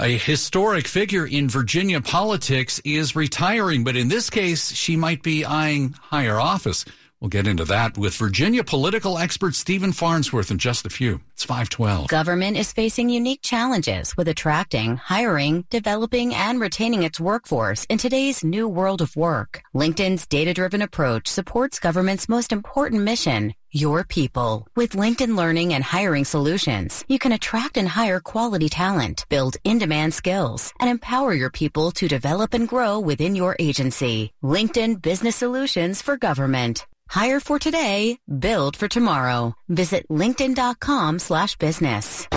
a 0.00 0.16
historic 0.16 0.88
figure 0.88 1.26
in 1.26 1.48
Virginia 1.48 2.00
politics 2.00 2.80
is 2.84 3.14
retiring, 3.14 3.84
but 3.84 3.96
in 3.96 4.08
this 4.08 4.30
case, 4.30 4.72
she 4.72 4.96
might 4.96 5.22
be 5.22 5.44
eyeing 5.44 5.92
higher 5.92 6.40
office. 6.40 6.84
We'll 7.20 7.28
get 7.28 7.46
into 7.46 7.66
that 7.66 7.98
with 7.98 8.16
Virginia 8.16 8.64
political 8.64 9.18
expert 9.18 9.54
Stephen 9.54 9.92
Farnsworth 9.92 10.50
in 10.50 10.56
just 10.56 10.86
a 10.86 10.90
few. 10.90 11.20
It's 11.34 11.44
512. 11.44 12.08
Government 12.08 12.56
is 12.56 12.72
facing 12.72 13.10
unique 13.10 13.42
challenges 13.42 14.16
with 14.16 14.26
attracting, 14.26 14.96
hiring, 14.96 15.66
developing, 15.68 16.34
and 16.34 16.58
retaining 16.58 17.02
its 17.02 17.20
workforce 17.20 17.84
in 17.90 17.98
today's 17.98 18.42
new 18.42 18.66
world 18.66 19.02
of 19.02 19.14
work. 19.16 19.60
LinkedIn's 19.74 20.26
data-driven 20.26 20.80
approach 20.80 21.28
supports 21.28 21.78
government's 21.78 22.26
most 22.26 22.52
important 22.52 23.02
mission, 23.02 23.54
your 23.70 24.02
people. 24.02 24.66
With 24.74 24.92
LinkedIn 24.92 25.36
Learning 25.36 25.74
and 25.74 25.84
Hiring 25.84 26.24
Solutions, 26.24 27.04
you 27.06 27.18
can 27.18 27.32
attract 27.32 27.76
and 27.76 27.86
hire 27.86 28.20
quality 28.20 28.70
talent, 28.70 29.26
build 29.28 29.58
in-demand 29.64 30.14
skills, 30.14 30.72
and 30.80 30.88
empower 30.88 31.34
your 31.34 31.50
people 31.50 31.90
to 31.92 32.08
develop 32.08 32.54
and 32.54 32.66
grow 32.66 32.98
within 32.98 33.36
your 33.36 33.56
agency. 33.58 34.32
LinkedIn 34.42 35.02
Business 35.02 35.36
Solutions 35.36 36.00
for 36.00 36.16
Government. 36.16 36.86
Hire 37.10 37.40
for 37.40 37.58
today, 37.58 38.20
build 38.38 38.76
for 38.76 38.86
tomorrow. 38.86 39.56
Visit 39.68 40.06
linkedin.com 40.06 41.18
slash 41.18 41.56
business. 41.56 42.28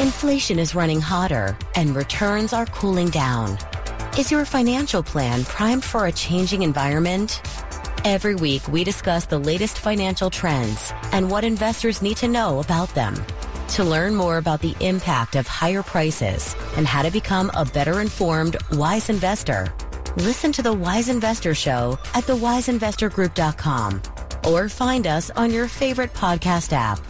Inflation 0.00 0.58
is 0.58 0.74
running 0.74 1.02
hotter 1.02 1.54
and 1.74 1.94
returns 1.94 2.54
are 2.54 2.64
cooling 2.64 3.10
down. 3.10 3.58
Is 4.18 4.30
your 4.30 4.46
financial 4.46 5.02
plan 5.02 5.44
primed 5.44 5.84
for 5.84 6.06
a 6.06 6.12
changing 6.12 6.62
environment? 6.62 7.42
Every 8.06 8.34
week, 8.34 8.66
we 8.68 8.84
discuss 8.84 9.26
the 9.26 9.38
latest 9.38 9.78
financial 9.78 10.30
trends 10.30 10.90
and 11.12 11.30
what 11.30 11.44
investors 11.44 12.00
need 12.00 12.16
to 12.18 12.28
know 12.28 12.60
about 12.60 12.88
them. 12.94 13.14
To 13.76 13.84
learn 13.84 14.14
more 14.14 14.38
about 14.38 14.62
the 14.62 14.74
impact 14.80 15.36
of 15.36 15.46
higher 15.46 15.82
prices 15.82 16.56
and 16.78 16.86
how 16.86 17.02
to 17.02 17.10
become 17.10 17.50
a 17.52 17.66
better 17.66 18.00
informed, 18.00 18.56
wise 18.72 19.10
investor, 19.10 19.74
Listen 20.16 20.52
to 20.52 20.62
The 20.62 20.72
Wise 20.72 21.08
Investor 21.08 21.54
Show 21.54 21.98
at 22.14 22.24
thewiseinvestorgroup.com 22.24 24.02
or 24.48 24.68
find 24.68 25.06
us 25.06 25.30
on 25.30 25.50
your 25.50 25.66
favorite 25.66 26.12
podcast 26.14 26.72
app. 26.72 27.00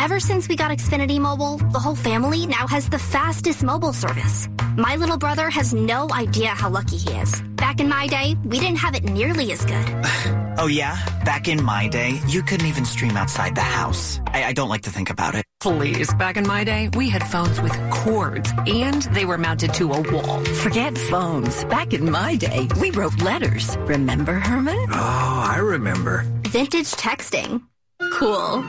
Ever 0.00 0.20
since 0.20 0.48
we 0.48 0.54
got 0.54 0.70
Xfinity 0.70 1.18
Mobile, 1.18 1.58
the 1.72 1.80
whole 1.80 1.96
family 1.96 2.46
now 2.46 2.66
has 2.68 2.88
the 2.88 2.98
fastest 2.98 3.62
mobile 3.64 3.92
service. 3.92 4.48
My 4.76 4.96
little 4.96 5.18
brother 5.18 5.50
has 5.50 5.74
no 5.74 6.08
idea 6.12 6.48
how 6.48 6.68
lucky 6.68 6.96
he 6.96 7.10
is. 7.10 7.42
Back 7.56 7.80
in 7.80 7.88
my 7.88 8.06
day, 8.06 8.36
we 8.44 8.60
didn't 8.60 8.76
have 8.76 8.94
it 8.94 9.04
nearly 9.04 9.50
as 9.52 9.64
good. 9.64 9.86
oh, 10.58 10.68
yeah? 10.70 10.96
Back 11.24 11.48
in 11.48 11.62
my 11.62 11.88
day, 11.88 12.20
you 12.28 12.42
couldn't 12.42 12.66
even 12.66 12.84
stream 12.84 13.16
outside 13.16 13.54
the 13.54 13.62
house. 13.62 14.20
I, 14.26 14.44
I 14.44 14.52
don't 14.52 14.68
like 14.68 14.82
to 14.82 14.90
think 14.90 15.10
about 15.10 15.34
it. 15.34 15.44
Please, 15.64 16.12
back 16.16 16.36
in 16.36 16.46
my 16.46 16.62
day, 16.62 16.90
we 16.94 17.08
had 17.08 17.26
phones 17.26 17.58
with 17.58 17.72
cords 17.90 18.52
and 18.66 19.00
they 19.14 19.24
were 19.24 19.38
mounted 19.38 19.72
to 19.72 19.94
a 19.94 20.12
wall. 20.12 20.44
Forget 20.44 20.98
phones. 20.98 21.64
Back 21.64 21.94
in 21.94 22.10
my 22.10 22.36
day, 22.36 22.68
we 22.82 22.90
wrote 22.90 23.18
letters. 23.22 23.74
Remember, 23.78 24.34
Herman? 24.34 24.76
Oh, 24.90 25.44
I 25.46 25.56
remember. 25.56 26.26
Vintage 26.48 26.90
texting. 26.92 27.62
Cool. 28.12 28.62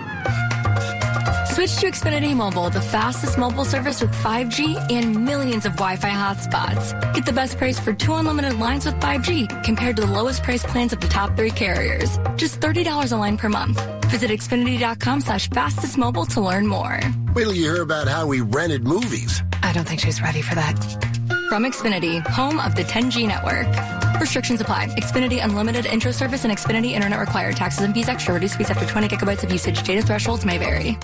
Switch 1.48 1.75
to 1.80 1.88
Xfinity 1.88 2.34
Mobile, 2.34 2.70
the 2.70 2.80
fastest 2.80 3.38
mobile 3.38 3.66
service 3.66 4.00
with 4.00 4.14
5G 4.24 4.90
and 4.90 5.25
millions 5.25 5.66
of 5.66 5.74
Wi-Fi 5.74 6.10
hotspots. 6.10 7.14
Get 7.14 7.25
the 7.25 7.34
best 7.34 7.58
price 7.58 7.78
for 7.78 7.92
two 7.92 8.14
unlimited 8.14 8.58
lines 8.58 8.86
with 8.86 8.96
5G 9.02 9.66
compared 9.66 9.98
to 9.98 10.04
the 10.04 10.12
lowest 10.12 10.44
price 10.44 10.64
plans 10.64 10.94
of 10.94 11.02
the 11.02 11.10
top 11.10 11.36
three 11.36 11.52
carriers. 11.52 12.20
Just 12.38 12.62
$30 12.62 13.12
a 13.12 13.16
line 13.18 13.38
per 13.38 13.50
month. 13.50 13.82
Visit 14.15 14.31
Xfinity.com 14.31 15.19
slash 15.19 15.50
fastest 15.50 15.98
mobile 15.98 16.25
to 16.27 16.39
learn 16.39 16.67
more. 16.67 17.01
Wait 17.34 17.43
till 17.43 17.53
you 17.53 17.69
hear 17.74 17.81
about 17.81 18.07
how 18.07 18.25
we 18.25 18.39
rented 18.39 18.86
movies. 18.86 19.43
I 19.62 19.74
don't 19.74 19.86
think 19.86 20.00
she's 20.00 20.22
ready 20.22 20.41
for 20.41 20.55
that. 20.55 20.79
From 21.50 21.65
Xfinity, 21.65 22.25
home 22.25 22.57
of 22.62 22.75
the 22.75 22.84
10G 22.84 23.27
network. 23.27 23.67
Restrictions 24.22 24.62
apply. 24.62 24.88
Xfinity 24.88 25.43
Unlimited 25.43 25.86
Intro 25.86 26.13
Service 26.13 26.45
and 26.45 26.53
Xfinity 26.57 26.91
Internet 26.91 27.19
required. 27.19 27.57
Taxes 27.57 27.84
and 27.84 27.93
fees 27.93 28.07
extra. 28.07 28.34
Reduced 28.34 28.53
speeds 28.53 28.69
after 28.69 28.86
20 28.86 29.10
gigabytes 29.10 29.43
of 29.43 29.51
usage. 29.51 29.84
Data 29.84 30.01
thresholds 30.01 30.45
may 30.45 30.60
vary. 30.60 30.98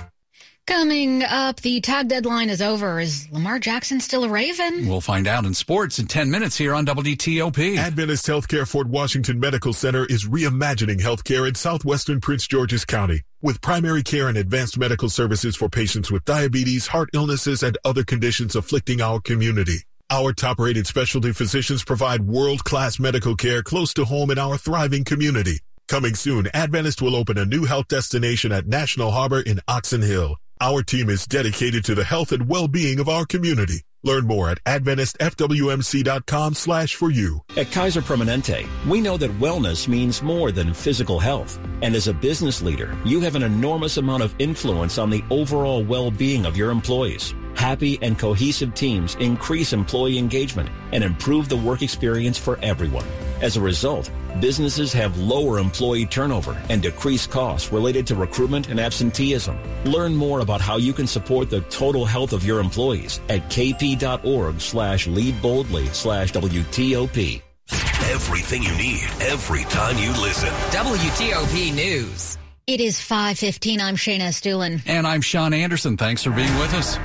Coming 0.72 1.22
up, 1.22 1.60
the 1.60 1.82
tag 1.82 2.08
deadline 2.08 2.50
is 2.50 2.62
over. 2.62 2.98
Is 2.98 3.30
Lamar 3.30 3.60
Jackson 3.60 4.00
still 4.00 4.24
a 4.24 4.30
Raven? 4.30 4.88
We'll 4.88 5.02
find 5.02 5.28
out 5.28 5.44
in 5.44 5.54
sports 5.54 6.00
in 6.00 6.08
10 6.08 6.32
minutes 6.32 6.56
here 6.56 6.74
on 6.74 6.86
WTOP. 6.86 7.76
Adventist 7.76 8.26
Healthcare 8.26 8.66
Fort 8.66 8.88
Washington 8.88 9.38
Medical 9.38 9.74
Center 9.74 10.06
is 10.06 10.26
reimagining 10.26 11.02
healthcare 11.02 11.46
in 11.46 11.56
southwestern 11.56 12.22
Prince 12.22 12.48
George's 12.48 12.86
County 12.86 13.22
with 13.42 13.60
primary 13.60 14.02
care 14.02 14.30
and 14.30 14.38
advanced 14.38 14.78
medical 14.78 15.10
services 15.10 15.58
for 15.58 15.68
patients 15.68 16.10
with 16.10 16.24
diabetes, 16.24 16.88
heart 16.88 17.10
illnesses, 17.14 17.64
and 17.64 17.78
other 17.84 18.06
conditions 18.06 18.56
afflicting 18.56 19.02
our 19.02 19.20
community. 19.20 19.80
Our 20.10 20.32
top 20.32 20.58
rated 20.58 20.88
specialty 20.88 21.34
physicians 21.34 21.84
provide 21.84 22.22
world 22.22 22.64
class 22.64 22.98
medical 22.98 23.36
care 23.36 23.62
close 23.62 23.94
to 23.96 24.06
home 24.06 24.32
in 24.32 24.40
our 24.40 24.58
thriving 24.58 25.04
community. 25.04 25.60
Coming 25.90 26.16
soon, 26.16 26.48
Adventist 26.54 27.02
will 27.02 27.18
open 27.18 27.38
a 27.38 27.44
new 27.44 27.66
health 27.66 27.90
destination 27.90 28.54
at 28.54 28.68
National 28.68 29.12
Harbor 29.12 29.42
in 29.42 29.60
Oxon 29.68 30.02
Hill. 30.02 30.38
Our 30.62 30.84
team 30.84 31.10
is 31.10 31.26
dedicated 31.26 31.84
to 31.86 31.96
the 31.96 32.04
health 32.04 32.32
and 32.32 32.48
well-being 32.48 33.00
of 33.00 33.10
our 33.10 33.26
community. 33.26 33.82
Learn 34.04 34.28
more 34.28 34.52
at 34.52 34.64
AdventistFWMC.com 34.66 36.54
slash 36.54 36.94
for 36.94 37.10
you. 37.10 37.42
At 37.58 37.72
Kaiser 37.72 38.04
Permanente, 38.04 38.68
we 38.88 39.02
know 39.02 39.18
that 39.18 39.32
wellness 39.40 39.88
means 39.88 40.22
more 40.22 40.52
than 40.52 40.76
physical 40.76 41.20
health. 41.20 41.60
And 41.82 41.96
as 41.96 42.08
a 42.08 42.14
business 42.14 42.62
leader, 42.62 42.96
you 43.04 43.22
have 43.22 43.34
an 43.34 43.42
enormous 43.42 43.98
amount 43.98 44.22
of 44.22 44.36
influence 44.38 45.00
on 45.00 45.10
the 45.10 45.24
overall 45.32 45.84
well-being 45.84 46.46
of 46.46 46.56
your 46.56 46.70
employees. 46.70 47.34
Happy 47.62 48.00
and 48.02 48.18
cohesive 48.18 48.74
teams 48.74 49.14
increase 49.20 49.72
employee 49.72 50.18
engagement 50.18 50.68
and 50.94 51.04
improve 51.04 51.48
the 51.48 51.56
work 51.56 51.84
experience 51.84 52.36
for 52.36 52.58
everyone. 52.64 53.06
As 53.40 53.56
a 53.56 53.62
result, 53.62 54.10
businesses 54.40 54.92
have 54.94 55.20
lower 55.20 55.60
employee 55.60 56.08
turnover 56.08 56.60
and 56.70 56.82
decreased 56.82 57.30
costs 57.30 57.72
related 57.72 58.08
to 58.08 58.16
recruitment 58.16 58.70
and 58.70 58.80
absenteeism. 58.80 59.60
Learn 59.86 60.16
more 60.16 60.40
about 60.40 60.60
how 60.60 60.78
you 60.78 60.92
can 60.92 61.06
support 61.06 61.52
the 61.52 61.62
total 61.70 62.04
health 62.04 62.34
of 62.34 62.44
your 62.44 62.60
employees 62.60 63.20
at 63.30 63.42
kp.org 63.52 64.60
slash 64.60 65.06
lead 65.06 65.40
boldly 65.40 65.86
slash 65.90 66.32
WTOP. 66.32 67.44
Everything 68.10 68.64
you 68.64 68.76
need 68.76 69.04
every 69.22 69.66
time 69.66 70.00
you 70.00 70.10
listen. 70.20 70.50
WTOP 70.72 71.76
News. 71.76 72.40
It 72.66 72.82
is 72.82 72.98
5.15. 72.98 73.80
I'm 73.80 73.96
Shayna 73.96 74.22
Estulin. 74.22 74.82
And 74.88 75.06
I'm 75.06 75.22
Sean 75.22 75.54
Anderson. 75.54 75.96
Thanks 75.96 76.24
for 76.24 76.32
being 76.32 76.58
with 76.58 76.74
us. 76.74 76.98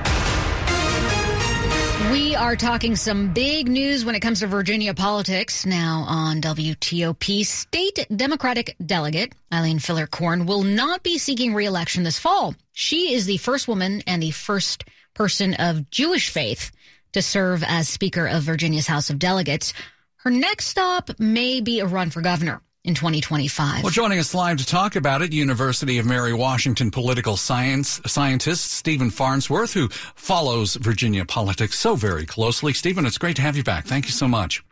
Are 2.37 2.55
talking 2.55 2.95
some 2.95 3.33
big 3.33 3.67
news 3.67 4.05
when 4.05 4.13
it 4.13 4.19
comes 4.19 4.41
to 4.41 4.47
Virginia 4.47 4.93
politics 4.93 5.65
now 5.65 6.05
on 6.07 6.39
WTOP. 6.39 7.43
State 7.43 8.05
Democratic 8.15 8.75
delegate 8.85 9.33
Eileen 9.51 9.79
Filler 9.79 10.05
Corn 10.05 10.45
will 10.45 10.61
not 10.61 11.01
be 11.01 11.17
seeking 11.17 11.55
reelection 11.55 12.03
this 12.03 12.19
fall. 12.19 12.53
She 12.73 13.13
is 13.13 13.25
the 13.25 13.37
first 13.37 13.67
woman 13.67 14.03
and 14.05 14.21
the 14.21 14.31
first 14.31 14.85
person 15.15 15.55
of 15.55 15.89
Jewish 15.89 16.29
faith 16.29 16.71
to 17.13 17.23
serve 17.23 17.63
as 17.63 17.89
Speaker 17.89 18.27
of 18.27 18.43
Virginia's 18.43 18.87
House 18.87 19.09
of 19.09 19.17
Delegates. 19.17 19.73
Her 20.17 20.29
next 20.29 20.67
stop 20.67 21.19
may 21.19 21.59
be 21.59 21.79
a 21.79 21.87
run 21.87 22.11
for 22.11 22.21
governor 22.21 22.61
in 22.87 22.95
2025. 22.95 23.83
Well, 23.83 23.91
joining 23.91 24.17
us 24.17 24.33
live 24.33 24.57
to 24.57 24.65
talk 24.65 24.95
about 24.95 25.21
it, 25.21 25.33
University 25.33 25.97
of 25.97 26.05
Mary 26.05 26.33
Washington 26.33 26.89
political 26.89 27.35
science 27.35 27.99
scientist 28.07 28.71
Stephen 28.71 29.11
Farnsworth, 29.11 29.73
who 29.73 29.89
follows 30.15 30.75
Virginia 30.75 31.25
politics 31.25 31.77
so 31.77 31.95
very 31.95 32.25
closely. 32.25 32.73
Stephen, 32.73 33.05
it's 33.05 33.17
great 33.17 33.35
to 33.35 33.41
have 33.41 33.57
you 33.57 33.63
back. 33.63 33.85
Thank 33.85 34.05
you 34.05 34.11
so 34.11 34.27
much. 34.27 34.63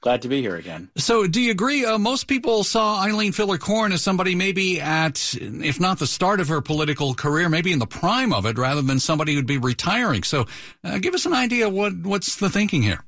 Glad 0.00 0.20
to 0.20 0.28
be 0.28 0.42
here 0.42 0.56
again. 0.56 0.90
So, 0.98 1.26
do 1.26 1.40
you 1.40 1.50
agree? 1.50 1.86
Uh, 1.86 1.96
most 1.96 2.26
people 2.26 2.62
saw 2.62 3.00
Eileen 3.00 3.32
Filler 3.32 3.56
Corn 3.56 3.90
as 3.90 4.02
somebody 4.02 4.34
maybe 4.34 4.78
at, 4.78 5.34
if 5.40 5.80
not 5.80 5.98
the 5.98 6.06
start 6.06 6.40
of 6.40 6.48
her 6.48 6.60
political 6.60 7.14
career, 7.14 7.48
maybe 7.48 7.72
in 7.72 7.78
the 7.78 7.86
prime 7.86 8.30
of 8.30 8.44
it, 8.44 8.58
rather 8.58 8.82
than 8.82 9.00
somebody 9.00 9.34
who'd 9.34 9.46
be 9.46 9.56
retiring. 9.56 10.22
So, 10.22 10.44
uh, 10.82 10.98
give 10.98 11.14
us 11.14 11.24
an 11.24 11.32
idea 11.32 11.70
what 11.70 11.94
what's 12.02 12.36
the 12.36 12.50
thinking 12.50 12.82
here. 12.82 13.02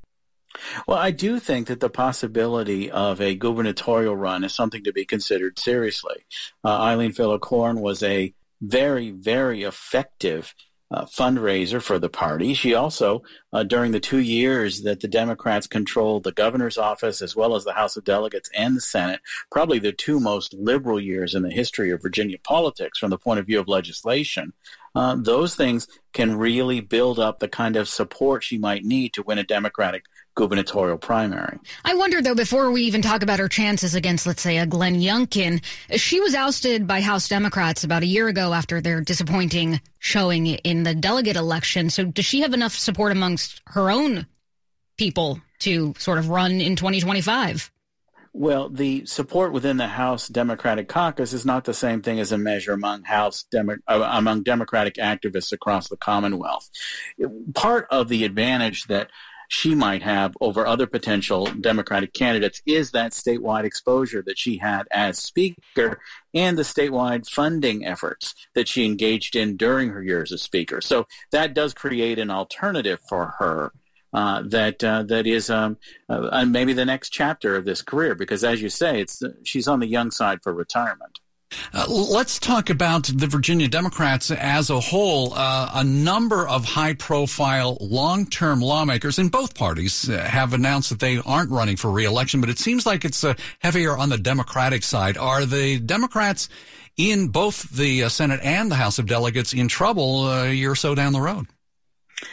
Well, 0.86 0.98
I 0.98 1.10
do 1.10 1.38
think 1.38 1.66
that 1.68 1.80
the 1.80 1.90
possibility 1.90 2.90
of 2.90 3.20
a 3.20 3.34
gubernatorial 3.34 4.16
run 4.16 4.44
is 4.44 4.54
something 4.54 4.84
to 4.84 4.92
be 4.92 5.04
considered 5.04 5.58
seriously. 5.58 6.25
Uh, 6.64 6.80
Eileen 6.80 7.12
Filler 7.12 7.38
Corn 7.38 7.80
was 7.80 8.02
a 8.02 8.34
very, 8.60 9.10
very 9.10 9.62
effective 9.62 10.54
uh, 10.90 11.04
fundraiser 11.04 11.82
for 11.82 11.98
the 11.98 12.08
party. 12.08 12.54
She 12.54 12.75
also, 12.75 13.22
uh, 13.52 13.64
during 13.64 13.90
the 13.90 14.00
two 14.00 14.18
years 14.18 14.82
that 14.82 15.00
the 15.00 15.08
Democrats 15.08 15.66
controlled 15.66 16.22
the 16.22 16.32
governor's 16.32 16.78
office 16.78 17.20
as 17.20 17.34
well 17.34 17.56
as 17.56 17.64
the 17.64 17.72
House 17.72 17.96
of 17.96 18.04
Delegates 18.04 18.48
and 18.56 18.76
the 18.76 18.80
Senate, 18.80 19.20
probably 19.50 19.78
the 19.78 19.92
two 19.92 20.20
most 20.20 20.54
liberal 20.54 21.00
years 21.00 21.34
in 21.34 21.42
the 21.42 21.50
history 21.50 21.90
of 21.90 22.02
Virginia 22.02 22.38
politics 22.44 22.98
from 22.98 23.10
the 23.10 23.18
point 23.18 23.40
of 23.40 23.46
view 23.46 23.58
of 23.58 23.68
legislation, 23.68 24.52
uh, 24.94 25.16
those 25.18 25.56
things 25.56 25.88
can 26.12 26.36
really 26.36 26.80
build 26.80 27.18
up 27.18 27.40
the 27.40 27.48
kind 27.48 27.76
of 27.76 27.88
support 27.88 28.44
she 28.44 28.56
might 28.56 28.84
need 28.84 29.12
to 29.12 29.22
win 29.22 29.38
a 29.38 29.44
Democratic 29.44 30.04
gubernatorial 30.37 30.99
primary. 30.99 31.59
I 31.85 31.95
wonder, 31.95 32.23
though, 32.23 32.35
before 32.35 32.71
we 32.71 32.83
even 32.83 33.02
talk 33.02 33.23
about 33.23 33.40
her 33.40 33.49
chances 33.49 33.95
against, 33.95 34.26
let's 34.26 34.43
say, 34.43 34.59
a 34.59 34.66
Glenn 34.66 35.00
Youngkin, 35.00 35.62
she 35.97 36.21
was 36.21 36.35
ousted 36.35 36.87
by 36.87 37.00
House 37.00 37.28
Democrats 37.28 37.83
about 37.83 38.05
a 38.05 38.07
year 38.07 38.28
ago 38.28 38.52
after 38.52 38.81
their 38.81 39.00
disappointing 39.00 39.81
showing 39.99 40.47
in 40.47 40.85
the 40.85 40.95
delegate 40.95 41.37
election. 41.37 41.91
So, 41.91 42.04
does 42.04 42.25
she 42.25 42.43
have 42.43 42.54
enough 42.54 42.75
support 42.75 43.10
amongst 43.10 43.63
her 43.67 43.91
own 43.91 44.26
people 44.97 45.41
to 45.60 45.95
sort 45.99 46.19
of 46.19 46.28
run 46.28 46.60
in 46.60 46.76
2025? 46.76 47.73
Well, 48.39 48.69
the 48.69 49.06
support 49.06 49.52
within 49.52 49.78
the 49.78 49.87
House 49.87 50.28
Democratic 50.28 50.89
Caucus 50.89 51.32
is 51.32 51.47
not 51.47 51.65
the 51.65 51.73
same 51.73 52.02
thing 52.02 52.21
as 52.21 52.32
a 52.32 52.39
measure 52.39 52.75
among 52.75 53.04
House 53.04 53.47
Demo- 53.50 53.78
uh, 53.89 54.10
among 54.13 54.43
Democratic 54.43 54.97
activists 54.97 55.52
across 55.52 55.89
the 55.89 55.97
Commonwealth. 55.97 56.69
Part 57.54 57.87
of 57.91 58.08
the 58.08 58.25
advantage 58.25 58.84
that 58.89 59.08
she 59.49 59.75
might 59.75 60.02
have 60.02 60.37
over 60.41 60.67
other 60.67 60.87
potential 60.87 61.47
Democratic 61.47 62.13
candidates 62.13 62.63
is 62.67 62.91
that 62.93 63.13
statewide 63.13 63.65
exposure 63.65 64.23
that 64.26 64.39
she 64.39 64.59
had 64.59 64.85
as 64.91 65.19
Speaker 65.19 66.00
and 66.35 66.59
the 66.59 66.63
statewide 66.63 67.28
funding 67.28 67.85
efforts 67.85 68.35
that 68.54 68.69
she 68.69 68.85
engaged 68.85 69.37
in 69.37 69.56
during 69.56 69.91
her 69.91 70.02
years 70.02 70.32
as 70.32 70.43
Speaker. 70.43 70.80
So 70.80 71.06
that 71.32 71.54
does 71.54 71.75
create 71.75 72.19
an 72.19 72.30
alternative 72.30 73.00
for 73.09 73.35
her. 73.39 73.73
Uh, 74.13 74.41
that 74.47 74.82
uh, 74.82 75.02
that 75.02 75.26
is 75.26 75.50
um, 75.50 75.76
uh, 76.09 76.45
maybe 76.47 76.73
the 76.73 76.87
next 76.87 77.11
chapter 77.11 77.54
of 77.54 77.67
this 77.67 77.82
career 77.82 78.15
because, 78.15 78.43
as 78.45 78.63
you 78.63 78.71
say, 78.71 79.00
it's 79.00 79.23
she's 79.43 79.69
on 79.69 79.80
the 79.80 79.87
young 79.87 80.11
side 80.11 80.39
for 80.43 80.54
retirement. 80.54 81.19
Uh, 81.73 81.87
let's 81.89 82.39
talk 82.39 82.71
about 82.71 83.04
the 83.04 83.26
Virginia 83.26 83.69
Democrats 83.69 84.30
as 84.30 84.71
a 84.71 84.80
whole. 84.80 85.32
Uh, 85.35 85.71
a 85.75 85.85
number 85.85 86.47
of 86.49 86.65
high 86.65 86.95
profile 86.95 87.76
long 87.80 88.26
term 88.26 88.61
lawmakers 88.61 89.19
in 89.19 89.28
both 89.28 89.54
parties 89.54 90.09
uh, 90.09 90.19
have 90.25 90.52
announced 90.52 90.91
that 90.91 91.00
they 91.00 91.19
aren't 91.19 91.50
running 91.50 91.76
for 91.76 91.91
reelection, 91.91 92.41
but 92.41 92.50
it 92.50 92.59
seems 92.59 92.87
like 92.87 93.04
it's 93.04 93.23
uh, 93.25 93.35
heavier 93.61 93.97
on 93.97 94.09
the 94.09 94.19
Democratic 94.19 94.82
side. 94.82 95.17
Are 95.17 95.45
the 95.45 95.78
Democrats 95.78 96.49
in 96.97 97.28
both 97.28 97.71
the 97.71 98.04
uh, 98.04 98.09
Senate 98.09 98.41
and 98.43 98.71
the 98.71 98.76
House 98.76 98.99
of 98.99 99.06
Delegates 99.06 99.52
in 99.52 99.69
trouble 99.69 100.30
a 100.30 100.50
year 100.50 100.73
or 100.73 100.76
so 100.76 100.95
down 100.95 101.13
the 101.13 101.21
road? 101.21 101.47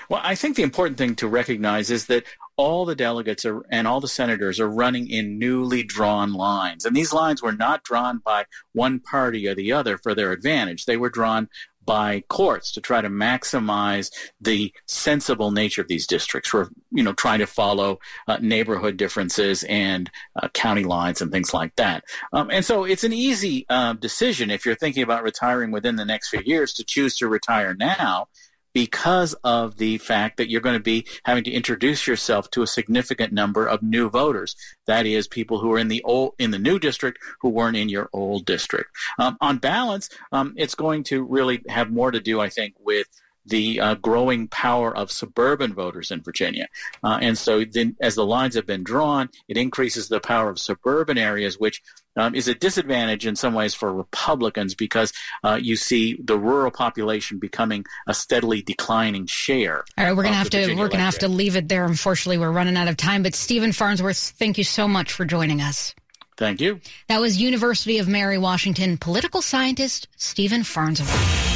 Well, 0.10 0.22
I 0.24 0.36
think 0.36 0.56
the 0.56 0.64
important 0.64 0.98
thing 0.98 1.16
to 1.16 1.28
recognize 1.28 1.92
is 1.92 2.06
that 2.06 2.24
all 2.56 2.86
the 2.86 2.96
delegates 2.96 3.46
are, 3.46 3.66
and 3.70 3.88
all 3.88 4.00
the 4.00 4.08
senators 4.08 4.60
are 4.60 4.70
running 4.70 5.10
in 5.10 5.40
newly 5.40 5.84
drawn 5.84 6.34
lines. 6.34 6.86
And 6.86 6.96
these 6.96 7.14
lines 7.14 7.42
were 7.42 7.52
not 7.52 7.84
drawn 7.84 8.20
by 8.20 8.46
one 8.74 9.00
party 9.00 9.48
or 9.48 9.56
the 9.56 9.72
other 9.72 9.98
for 9.98 10.14
their 10.16 10.32
advantage. 10.32 10.86
They 10.86 10.98
were 10.98 11.10
drawn 11.10 11.50
by 11.86 12.24
courts 12.30 12.72
to 12.72 12.82
try 12.82 13.02
to 13.02 13.10
maximize 13.10 14.10
the 14.40 14.72
sensible 14.86 15.52
nature 15.52 15.82
of 15.82 15.88
these 15.88 16.08
districts. 16.08 16.54
We're, 16.54 16.70
you 16.92 17.04
know, 17.04 17.12
trying 17.12 17.40
to 17.40 17.48
follow 17.48 18.00
uh, 18.28 18.38
neighborhood 18.42 18.96
differences 18.96 19.64
and 19.64 20.10
uh, 20.42 20.48
county 20.50 20.86
lines 20.86 21.22
and 21.22 21.32
things 21.32 21.54
like 21.54 21.76
that. 21.76 22.06
Um, 22.32 22.50
and 22.52 22.64
so 22.64 22.86
it's 22.86 23.04
an 23.04 23.12
easy 23.12 23.66
uh, 23.70 23.94
decision 23.94 24.50
if 24.50 24.66
you're 24.66 24.76
thinking 24.76 25.04
about 25.04 25.24
retiring 25.24 25.72
within 25.72 25.98
the 25.98 26.06
next 26.06 26.30
few 26.30 26.42
years 26.46 26.72
to 26.74 26.86
choose 26.86 27.18
to 27.18 27.28
retire 27.28 27.76
now 27.78 28.28
because 28.74 29.34
of 29.44 29.78
the 29.78 29.98
fact 30.00 30.38
that 30.38 30.50
you're 30.50 30.62
going 30.62 30.78
to 30.78 30.84
be 30.84 31.06
having 31.24 31.44
to 31.44 31.52
introduce 31.52 32.08
yourself 32.08 32.50
to 32.52 32.64
a 32.64 32.68
significant 32.68 33.32
number 33.32 33.66
of 33.66 33.82
new 33.84 34.10
voters. 34.10 34.56
That 34.86 35.06
is, 35.06 35.28
people 35.28 35.60
who 35.60 35.72
are 35.72 35.80
in 35.80 35.88
the 35.88 36.04
old 36.04 36.34
in 36.40 36.52
the 36.52 36.60
new 36.60 36.80
district 36.80 37.20
who 37.42 37.50
weren't 37.50 37.78
in 37.78 37.90
your 37.90 38.10
old 38.14 38.46
district. 38.46 38.90
Um, 39.20 39.38
on 39.42 39.58
balance, 39.58 40.10
um, 40.32 40.54
it's 40.58 40.76
going 40.76 41.04
to 41.06 41.24
really 41.24 41.62
have 41.70 41.92
more 41.92 42.12
to 42.12 42.20
do, 42.20 42.40
I 42.40 42.50
think, 42.50 42.76
with 42.80 43.08
the 43.46 43.80
uh, 43.80 43.96
growing 43.96 44.48
power 44.48 44.96
of 44.96 45.12
suburban 45.12 45.74
voters 45.74 46.12
in 46.12 46.22
Virginia. 46.22 46.68
Uh, 47.04 47.20
and 47.22 47.38
so 47.38 47.64
then 47.66 47.96
as 48.02 48.16
the 48.16 48.26
lines 48.26 48.56
have 48.56 48.66
been 48.66 48.84
drawn, 48.84 49.30
it 49.48 49.58
increases 49.58 50.08
the 50.08 50.20
power 50.20 50.50
of 50.50 50.60
suburban 50.60 51.18
areas, 51.18 51.60
which 51.60 51.82
um, 52.16 52.36
is 52.36 52.48
a 52.48 52.54
disadvantage 52.54 53.26
in 53.26 53.36
some 53.36 53.54
ways 53.54 53.74
for 53.74 53.92
Republicans 53.92 54.76
because 54.76 55.12
uh, 55.44 55.58
you 55.62 55.76
see 55.76 56.18
the 56.24 56.38
rural 56.38 56.72
population 56.72 57.40
becoming 57.40 57.86
a 58.08 58.14
steadily 58.14 58.62
declining 58.62 59.26
share. 59.26 59.84
All 59.98 60.06
right, 60.06 60.16
we're 60.16 60.24
gonna 60.24 60.36
have 60.36 60.50
to 60.52 60.62
Virginia 60.62 60.82
we're 60.82 60.90
gonna 60.90 61.04
have 61.04 61.20
to 61.20 61.28
leave 61.28 61.56
it 61.56 61.68
there. 61.68 61.86
Unfortunately, 61.86 62.38
we're 62.38 62.52
running 62.52 62.78
out 62.78 62.88
of 62.88 62.98
time. 62.98 63.24
But 63.24 63.36
Stephen 63.36 63.72
Farnsworth, 63.72 64.18
thank 64.18 64.58
you 64.58 64.64
so 64.64 64.88
much 64.88 65.12
for 65.12 65.26
joining 65.26 65.62
us. 65.62 65.94
Thank 66.38 66.62
you. 66.62 66.82
That 67.10 67.22
was 67.22 67.40
University 67.40 68.00
of 68.00 68.08
Mary 68.08 68.38
Washington 68.38 68.98
political 68.98 69.42
scientist 69.42 70.08
Stephen 70.18 70.64
Farnsworth 70.64 71.53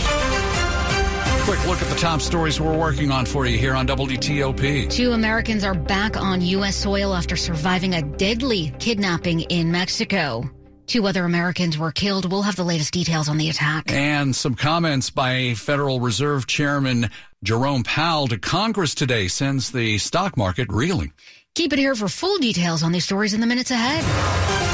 quick 1.48 1.66
look 1.66 1.82
at 1.82 1.88
the 1.88 1.96
top 1.96 2.20
stories 2.20 2.60
we're 2.60 2.78
working 2.78 3.10
on 3.10 3.26
for 3.26 3.46
you 3.46 3.58
here 3.58 3.74
on 3.74 3.88
WTOP. 3.88 4.90
Two 4.90 5.14
Americans 5.14 5.64
are 5.64 5.74
back 5.74 6.18
on 6.18 6.42
U.S. 6.42 6.76
soil 6.76 7.16
after 7.16 7.38
surviving 7.38 7.96
a 7.96 8.02
deadly 8.02 8.74
kidnapping 8.80 9.40
in 9.44 9.72
Mexico. 9.72 10.44
Two 10.88 11.08
other 11.08 11.24
Americans 11.24 11.78
were 11.78 11.94
killed. 11.94 12.30
We'll 12.30 12.42
have 12.42 12.58
the 12.58 12.66
latest 12.66 12.92
details 12.92 13.30
on 13.30 13.38
the 13.38 13.50
attack. 13.50 13.90
And 13.90 14.36
some 14.36 14.56
comments 14.56 15.10
by 15.10 15.54
Federal 15.54 16.02
Reserve 16.02 16.48
Chairman 16.48 17.10
Jerome 17.42 17.84
Powell 17.84 18.28
to 18.28 18.38
Congress 18.38 18.94
today 18.94 19.30
sends 19.30 19.72
the 19.72 20.00
stock 20.00 20.36
market 20.36 20.68
reeling. 20.70 21.14
Keep 21.56 21.72
it 21.72 21.80
here 21.80 21.96
for 21.96 22.10
full 22.10 22.40
details 22.40 22.84
on 22.84 22.92
these 22.92 23.06
stories 23.06 23.34
in 23.34 23.40
the 23.40 23.48
minutes 23.48 23.72
ahead. 23.72 24.67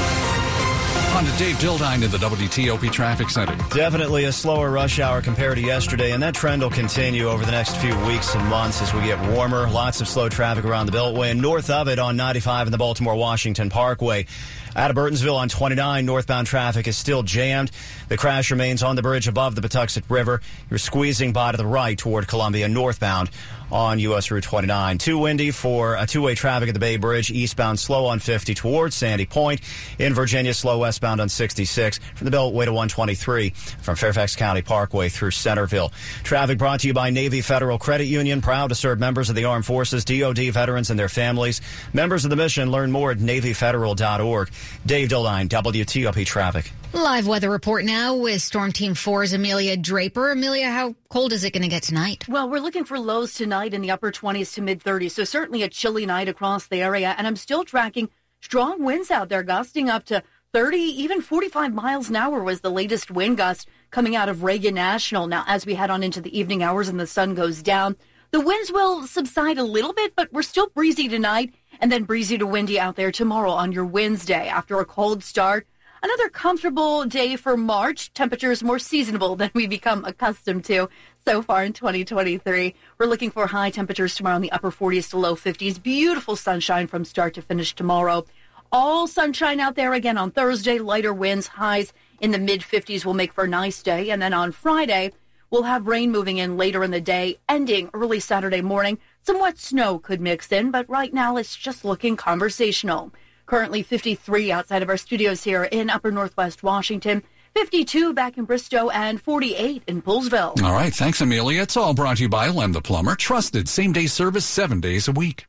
On 1.14 1.24
to 1.24 1.36
Dave 1.38 1.54
Dildine 1.58 2.02
in 2.02 2.10
the 2.10 2.18
WTOP 2.18 2.90
Traffic 2.90 3.30
Center. 3.30 3.56
Definitely 3.72 4.24
a 4.24 4.32
slower 4.32 4.72
rush 4.72 4.98
hour 4.98 5.22
compared 5.22 5.54
to 5.58 5.62
yesterday, 5.62 6.10
and 6.10 6.20
that 6.24 6.34
trend 6.34 6.60
will 6.60 6.70
continue 6.70 7.28
over 7.28 7.44
the 7.44 7.52
next 7.52 7.76
few 7.76 7.96
weeks 8.04 8.34
and 8.34 8.44
months 8.48 8.82
as 8.82 8.92
we 8.92 9.00
get 9.02 9.20
warmer. 9.30 9.70
Lots 9.70 10.00
of 10.00 10.08
slow 10.08 10.28
traffic 10.28 10.64
around 10.64 10.86
the 10.86 10.92
Beltway 10.92 11.30
and 11.30 11.40
north 11.40 11.70
of 11.70 11.86
it 11.86 12.00
on 12.00 12.16
95 12.16 12.66
and 12.66 12.74
the 12.74 12.78
Baltimore 12.78 13.14
Washington 13.14 13.70
Parkway. 13.70 14.26
Out 14.74 14.90
of 14.90 14.96
Burtonsville 14.96 15.36
on 15.36 15.48
29, 15.48 16.04
northbound 16.04 16.48
traffic 16.48 16.88
is 16.88 16.96
still 16.96 17.22
jammed. 17.22 17.70
The 18.08 18.16
crash 18.16 18.50
remains 18.50 18.82
on 18.82 18.96
the 18.96 19.02
bridge 19.02 19.28
above 19.28 19.54
the 19.54 19.60
Patuxent 19.60 20.06
River. 20.08 20.40
You're 20.68 20.78
squeezing 20.78 21.32
by 21.32 21.52
to 21.52 21.56
the 21.56 21.64
right 21.64 21.96
toward 21.96 22.26
Columbia 22.26 22.68
northbound 22.68 23.30
on 23.74 23.98
U.S. 23.98 24.30
Route 24.30 24.44
29. 24.44 24.98
Too 24.98 25.18
windy 25.18 25.50
for 25.50 25.96
a 25.96 26.06
two-way 26.06 26.36
traffic 26.36 26.68
at 26.68 26.74
the 26.74 26.80
Bay 26.80 26.96
Bridge, 26.96 27.32
eastbound 27.32 27.80
slow 27.80 28.06
on 28.06 28.20
50 28.20 28.54
towards 28.54 28.94
Sandy 28.94 29.26
Point. 29.26 29.60
In 29.98 30.14
Virginia, 30.14 30.54
slow 30.54 30.78
westbound 30.78 31.20
on 31.20 31.28
66 31.28 31.98
from 32.14 32.24
the 32.24 32.30
Beltway 32.30 32.66
to 32.66 32.72
123 32.72 33.50
from 33.50 33.96
Fairfax 33.96 34.36
County 34.36 34.62
Parkway 34.62 35.08
through 35.08 35.32
Centreville. 35.32 35.92
Traffic 36.22 36.56
brought 36.56 36.80
to 36.80 36.86
you 36.86 36.94
by 36.94 37.10
Navy 37.10 37.40
Federal 37.40 37.76
Credit 37.76 38.06
Union, 38.06 38.40
proud 38.40 38.68
to 38.68 38.76
serve 38.76 39.00
members 39.00 39.28
of 39.28 39.34
the 39.34 39.44
armed 39.44 39.66
forces, 39.66 40.04
DoD 40.04 40.52
veterans, 40.52 40.90
and 40.90 40.98
their 40.98 41.08
families. 41.08 41.60
Members 41.92 42.24
of 42.24 42.30
the 42.30 42.36
mission 42.36 42.70
learn 42.70 42.92
more 42.92 43.10
at 43.10 43.18
NavyFederal.org. 43.18 44.50
Dave 44.86 45.08
Dildine, 45.08 45.48
WTOP 45.48 46.24
Traffic. 46.24 46.70
Live 46.92 47.26
weather 47.26 47.50
report 47.50 47.84
now 47.84 48.14
with 48.14 48.40
Storm 48.40 48.70
Team 48.70 48.94
4's 48.94 49.32
Amelia 49.32 49.76
Draper. 49.76 50.30
Amelia, 50.30 50.70
how 50.70 50.94
cold 51.08 51.32
is 51.32 51.42
it 51.42 51.50
going 51.52 51.64
to 51.64 51.68
get 51.68 51.82
tonight? 51.82 52.28
Well, 52.28 52.48
we're 52.48 52.60
looking 52.60 52.84
for 52.84 53.00
lows 53.00 53.34
tonight 53.34 53.63
in 53.72 53.80
the 53.80 53.90
upper 53.90 54.10
20s 54.10 54.52
to 54.54 54.62
mid 54.62 54.82
30s, 54.82 55.12
so 55.12 55.24
certainly 55.24 55.62
a 55.62 55.68
chilly 55.68 56.04
night 56.04 56.28
across 56.28 56.66
the 56.66 56.82
area. 56.82 57.14
And 57.16 57.26
I'm 57.26 57.36
still 57.36 57.64
tracking 57.64 58.10
strong 58.40 58.84
winds 58.84 59.10
out 59.10 59.30
there, 59.30 59.42
gusting 59.42 59.88
up 59.88 60.04
to 60.06 60.22
30, 60.52 60.76
even 60.76 61.20
45 61.20 61.72
miles 61.72 62.10
an 62.10 62.16
hour 62.16 62.42
was 62.42 62.60
the 62.60 62.70
latest 62.70 63.10
wind 63.10 63.38
gust 63.38 63.68
coming 63.90 64.14
out 64.14 64.28
of 64.28 64.42
Reagan 64.42 64.74
National. 64.74 65.26
Now, 65.26 65.44
as 65.46 65.64
we 65.64 65.74
head 65.74 65.90
on 65.90 66.02
into 66.02 66.20
the 66.20 66.38
evening 66.38 66.62
hours 66.62 66.88
and 66.88 67.00
the 67.00 67.06
sun 67.06 67.34
goes 67.34 67.62
down, 67.62 67.96
the 68.30 68.40
winds 68.40 68.70
will 68.70 69.06
subside 69.06 69.58
a 69.58 69.64
little 69.64 69.92
bit, 69.92 70.14
but 70.14 70.32
we're 70.32 70.42
still 70.42 70.68
breezy 70.68 71.08
tonight 71.08 71.54
and 71.80 71.90
then 71.90 72.04
breezy 72.04 72.36
to 72.36 72.46
windy 72.46 72.78
out 72.78 72.96
there 72.96 73.10
tomorrow 73.10 73.50
on 73.50 73.72
your 73.72 73.84
Wednesday 73.84 74.48
after 74.48 74.78
a 74.78 74.84
cold 74.84 75.24
start. 75.24 75.66
Another 76.04 76.28
comfortable 76.28 77.04
day 77.06 77.34
for 77.34 77.56
March. 77.56 78.12
Temperatures 78.12 78.62
more 78.62 78.78
seasonable 78.78 79.36
than 79.36 79.50
we 79.54 79.66
become 79.66 80.04
accustomed 80.04 80.64
to 80.66 80.88
so 81.26 81.40
far 81.40 81.64
in 81.64 81.72
2023. 81.72 82.74
We're 82.98 83.06
looking 83.06 83.30
for 83.30 83.46
high 83.46 83.70
temperatures 83.70 84.14
tomorrow 84.14 84.36
in 84.36 84.42
the 84.42 84.52
upper 84.52 84.70
40s 84.70 85.08
to 85.10 85.16
low 85.16 85.34
50s. 85.34 85.82
Beautiful 85.82 86.36
sunshine 86.36 86.86
from 86.86 87.06
start 87.06 87.32
to 87.34 87.42
finish 87.42 87.74
tomorrow. 87.74 88.26
All 88.70 89.06
sunshine 89.06 89.58
out 89.58 89.74
there 89.74 89.94
again 89.94 90.18
on 90.18 90.30
Thursday. 90.30 90.78
Lighter 90.78 91.14
winds, 91.14 91.46
highs 91.46 91.94
in 92.20 92.32
the 92.32 92.38
mid 92.38 92.60
50s 92.60 93.06
will 93.06 93.14
make 93.14 93.32
for 93.32 93.44
a 93.44 93.48
nice 93.48 93.82
day. 93.82 94.10
And 94.10 94.20
then 94.20 94.34
on 94.34 94.52
Friday, 94.52 95.12
we'll 95.50 95.62
have 95.62 95.86
rain 95.86 96.12
moving 96.12 96.36
in 96.36 96.58
later 96.58 96.84
in 96.84 96.90
the 96.90 97.00
day, 97.00 97.38
ending 97.48 97.88
early 97.94 98.20
Saturday 98.20 98.60
morning. 98.60 98.98
Some 99.22 99.40
wet 99.40 99.58
snow 99.58 99.98
could 99.98 100.20
mix 100.20 100.52
in, 100.52 100.70
but 100.70 100.88
right 100.90 101.14
now 101.14 101.38
it's 101.38 101.56
just 101.56 101.86
looking 101.86 102.16
conversational. 102.16 103.14
Currently 103.46 103.82
53 103.82 104.52
outside 104.52 104.82
of 104.82 104.90
our 104.90 104.98
studios 104.98 105.44
here 105.44 105.64
in 105.64 105.88
upper 105.88 106.10
northwest 106.10 106.62
Washington. 106.62 107.22
52 107.54 108.12
back 108.12 108.36
in 108.36 108.44
Bristow 108.44 108.90
and 108.90 109.20
48 109.20 109.84
in 109.86 110.02
Poolesville. 110.02 110.62
All 110.62 110.72
right. 110.72 110.92
Thanks, 110.92 111.20
Amelia. 111.20 111.62
It's 111.62 111.76
all 111.76 111.94
brought 111.94 112.16
to 112.16 112.24
you 112.24 112.28
by 112.28 112.48
Len 112.48 112.72
the 112.72 112.80
Plumber. 112.80 113.14
Trusted 113.14 113.68
same 113.68 113.92
day 113.92 114.06
service 114.06 114.44
seven 114.44 114.80
days 114.80 115.08
a 115.08 115.12
week. 115.12 115.46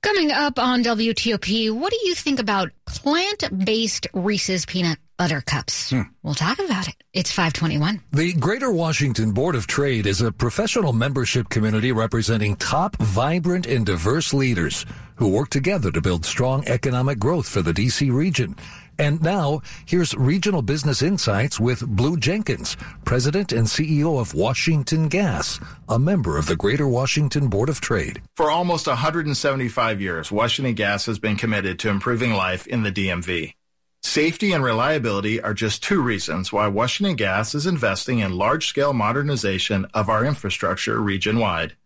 Coming 0.00 0.30
up 0.30 0.60
on 0.60 0.84
WTOP, 0.84 1.72
what 1.72 1.90
do 1.90 1.98
you 2.04 2.14
think 2.14 2.38
about 2.38 2.70
plant 2.86 3.64
based 3.64 4.06
Reese's 4.14 4.64
peanut 4.64 4.98
butter 5.16 5.40
cups? 5.40 5.90
Hmm. 5.90 6.02
We'll 6.22 6.34
talk 6.34 6.60
about 6.60 6.86
it. 6.86 6.94
It's 7.12 7.32
521. 7.32 8.00
The 8.12 8.32
Greater 8.34 8.70
Washington 8.70 9.32
Board 9.32 9.56
of 9.56 9.66
Trade 9.66 10.06
is 10.06 10.20
a 10.20 10.30
professional 10.30 10.92
membership 10.92 11.48
community 11.48 11.90
representing 11.90 12.54
top, 12.56 12.96
vibrant, 12.98 13.66
and 13.66 13.84
diverse 13.84 14.32
leaders 14.32 14.86
who 15.16 15.28
work 15.28 15.50
together 15.50 15.90
to 15.90 16.00
build 16.00 16.24
strong 16.24 16.66
economic 16.68 17.18
growth 17.18 17.48
for 17.48 17.60
the 17.60 17.72
D.C. 17.72 18.08
region. 18.10 18.54
And 18.98 19.22
now, 19.22 19.62
here's 19.86 20.12
Regional 20.14 20.60
Business 20.60 21.02
Insights 21.02 21.60
with 21.60 21.86
Blue 21.86 22.16
Jenkins, 22.16 22.76
President 23.04 23.52
and 23.52 23.68
CEO 23.68 24.20
of 24.20 24.34
Washington 24.34 25.06
Gas, 25.06 25.60
a 25.88 26.00
member 26.00 26.36
of 26.36 26.46
the 26.46 26.56
Greater 26.56 26.88
Washington 26.88 27.46
Board 27.46 27.68
of 27.68 27.80
Trade. 27.80 28.20
For 28.34 28.50
almost 28.50 28.88
175 28.88 30.00
years, 30.00 30.32
Washington 30.32 30.74
Gas 30.74 31.06
has 31.06 31.20
been 31.20 31.36
committed 31.36 31.78
to 31.78 31.90
improving 31.90 32.32
life 32.32 32.66
in 32.66 32.82
the 32.82 32.90
DMV. 32.90 33.54
Safety 34.02 34.52
and 34.52 34.64
reliability 34.64 35.40
are 35.40 35.54
just 35.54 35.82
two 35.82 36.02
reasons 36.02 36.52
why 36.52 36.66
Washington 36.66 37.14
Gas 37.14 37.54
is 37.54 37.66
investing 37.66 38.18
in 38.18 38.32
large-scale 38.32 38.94
modernization 38.94 39.86
of 39.94 40.08
our 40.08 40.24
infrastructure 40.24 41.00
region-wide. 41.00 41.76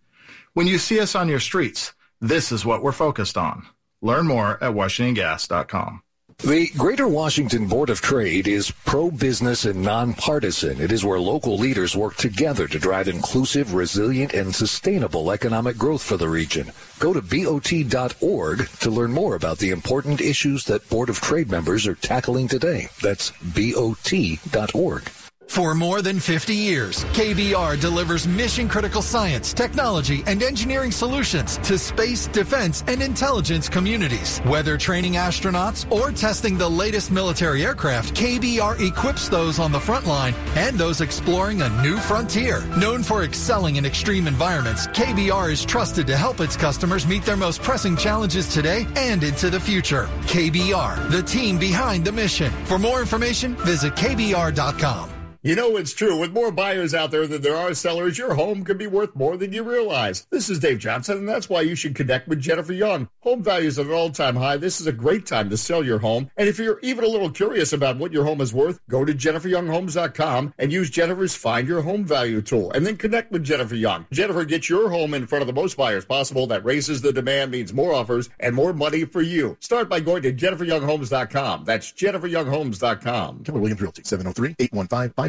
When 0.54 0.66
you 0.66 0.78
see 0.78 0.98
us 1.00 1.14
on 1.14 1.28
your 1.28 1.40
streets, 1.40 1.92
this 2.22 2.52
is 2.52 2.64
what 2.64 2.82
we're 2.82 2.92
focused 2.92 3.36
on. 3.36 3.66
Learn 4.00 4.26
more 4.26 4.52
at 4.62 4.72
WashingtonGas.com. 4.72 6.02
The 6.38 6.70
Greater 6.76 7.06
Washington 7.06 7.68
Board 7.68 7.88
of 7.88 8.00
Trade 8.00 8.48
is 8.48 8.70
pro-business 8.70 9.64
and 9.64 9.82
nonpartisan. 9.82 10.80
It 10.80 10.90
is 10.90 11.04
where 11.04 11.20
local 11.20 11.56
leaders 11.56 11.96
work 11.96 12.16
together 12.16 12.66
to 12.66 12.78
drive 12.78 13.08
inclusive, 13.08 13.74
resilient, 13.74 14.34
and 14.34 14.54
sustainable 14.54 15.30
economic 15.30 15.78
growth 15.78 16.02
for 16.02 16.16
the 16.16 16.28
region. 16.28 16.72
Go 16.98 17.12
to 17.12 17.22
BOT.org 17.22 18.68
to 18.68 18.90
learn 18.90 19.12
more 19.12 19.34
about 19.34 19.58
the 19.58 19.70
important 19.70 20.20
issues 20.20 20.64
that 20.64 20.88
Board 20.88 21.08
of 21.08 21.20
Trade 21.20 21.50
members 21.50 21.86
are 21.86 21.94
tackling 21.94 22.48
today. 22.48 22.88
That's 23.00 23.30
BOT.org. 23.40 25.10
For 25.48 25.74
more 25.74 26.00
than 26.00 26.18
50 26.18 26.54
years, 26.54 27.04
KBR 27.12 27.78
delivers 27.78 28.26
mission 28.26 28.68
critical 28.68 29.02
science, 29.02 29.52
technology, 29.52 30.22
and 30.26 30.42
engineering 30.42 30.90
solutions 30.90 31.58
to 31.58 31.78
space, 31.78 32.26
defense, 32.28 32.82
and 32.86 33.02
intelligence 33.02 33.68
communities. 33.68 34.38
Whether 34.44 34.78
training 34.78 35.14
astronauts 35.14 35.90
or 35.92 36.10
testing 36.10 36.56
the 36.56 36.68
latest 36.68 37.10
military 37.10 37.66
aircraft, 37.66 38.14
KBR 38.14 38.80
equips 38.80 39.28
those 39.28 39.58
on 39.58 39.72
the 39.72 39.80
front 39.80 40.06
line 40.06 40.34
and 40.56 40.78
those 40.78 41.02
exploring 41.02 41.60
a 41.60 41.82
new 41.82 41.98
frontier. 41.98 42.64
Known 42.78 43.02
for 43.02 43.22
excelling 43.22 43.76
in 43.76 43.84
extreme 43.84 44.26
environments, 44.26 44.86
KBR 44.88 45.52
is 45.52 45.66
trusted 45.66 46.06
to 46.06 46.16
help 46.16 46.40
its 46.40 46.56
customers 46.56 47.06
meet 47.06 47.24
their 47.24 47.36
most 47.36 47.60
pressing 47.60 47.94
challenges 47.94 48.48
today 48.48 48.86
and 48.96 49.22
into 49.22 49.50
the 49.50 49.60
future. 49.60 50.08
KBR, 50.22 51.10
the 51.10 51.22
team 51.22 51.58
behind 51.58 52.06
the 52.06 52.12
mission. 52.12 52.50
For 52.64 52.78
more 52.78 53.00
information, 53.00 53.54
visit 53.56 53.94
KBR.com. 53.96 55.11
You 55.44 55.56
know 55.56 55.76
it's 55.76 55.92
true. 55.92 56.20
With 56.20 56.30
more 56.32 56.52
buyers 56.52 56.94
out 56.94 57.10
there 57.10 57.26
than 57.26 57.42
there 57.42 57.56
are 57.56 57.74
sellers, 57.74 58.16
your 58.16 58.34
home 58.34 58.62
could 58.62 58.78
be 58.78 58.86
worth 58.86 59.16
more 59.16 59.36
than 59.36 59.52
you 59.52 59.64
realize. 59.64 60.24
This 60.30 60.48
is 60.48 60.60
Dave 60.60 60.78
Johnson, 60.78 61.18
and 61.18 61.28
that's 61.28 61.48
why 61.48 61.62
you 61.62 61.74
should 61.74 61.96
connect 61.96 62.28
with 62.28 62.40
Jennifer 62.40 62.72
Young. 62.72 63.08
Home 63.22 63.42
values 63.42 63.76
are 63.76 63.82
at 63.82 63.88
an 63.88 63.92
all-time 63.92 64.36
high. 64.36 64.56
This 64.56 64.80
is 64.80 64.86
a 64.86 64.92
great 64.92 65.26
time 65.26 65.50
to 65.50 65.56
sell 65.56 65.82
your 65.82 65.98
home. 65.98 66.30
And 66.36 66.48
if 66.48 66.60
you're 66.60 66.78
even 66.82 67.02
a 67.02 67.08
little 67.08 67.28
curious 67.28 67.72
about 67.72 67.98
what 67.98 68.12
your 68.12 68.24
home 68.24 68.40
is 68.40 68.54
worth, 68.54 68.78
go 68.88 69.04
to 69.04 69.12
jenniferyounghomes.com 69.12 70.54
and 70.58 70.72
use 70.72 70.90
Jennifer's 70.90 71.34
Find 71.34 71.66
Your 71.66 71.82
Home 71.82 72.04
Value 72.04 72.40
tool, 72.40 72.70
and 72.70 72.86
then 72.86 72.96
connect 72.96 73.32
with 73.32 73.42
Jennifer 73.42 73.74
Young. 73.74 74.06
Jennifer 74.12 74.44
gets 74.44 74.70
your 74.70 74.90
home 74.90 75.12
in 75.12 75.26
front 75.26 75.42
of 75.42 75.48
the 75.48 75.60
most 75.60 75.76
buyers 75.76 76.04
possible. 76.04 76.46
That 76.46 76.64
raises 76.64 77.02
the 77.02 77.12
demand, 77.12 77.50
means 77.50 77.72
more 77.72 77.92
offers 77.92 78.30
and 78.38 78.54
more 78.54 78.72
money 78.72 79.06
for 79.06 79.22
you. 79.22 79.56
Start 79.58 79.88
by 79.88 79.98
going 79.98 80.22
to 80.22 80.32
jenniferyounghomes.com. 80.32 81.64
That's 81.64 81.90
jenniferyounghomes.com. 81.90 83.42
Keller 83.42 83.58
Williams 83.58 83.82
Realty, 83.82 84.02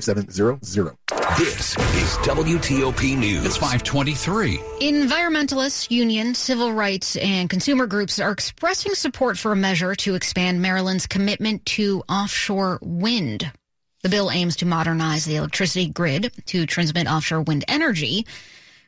703-815-5700. 0.06 1.38
This 1.38 1.72
is 1.72 2.18
WTOP 2.28 3.18
News. 3.18 3.46
It's 3.46 3.58
523. 3.58 4.58
Environmentalists, 4.82 5.90
unions, 5.90 6.38
civil 6.38 6.74
rights, 6.74 7.16
and 7.16 7.50
consumer 7.50 7.88
groups 7.88 8.20
are 8.20 8.32
expressing 8.32 8.94
support 8.94 9.38
for 9.38 9.52
a 9.52 9.56
measure 9.56 9.96
to 9.96 10.16
expand 10.16 10.62
Maryland's 10.62 11.08
commitment 11.08 11.66
to 11.66 12.04
offshore 12.08 12.78
wind. 12.82 13.52
The 14.04 14.10
bill 14.10 14.30
aims 14.30 14.58
to 14.58 14.66
modernize 14.66 15.26
the 15.26 15.38
electricity 15.38 15.88
grid 15.88 16.32
to 16.48 16.66
transmit 16.66 17.08
offshore 17.08 17.42
wind 17.42 17.64
energy. 17.68 18.28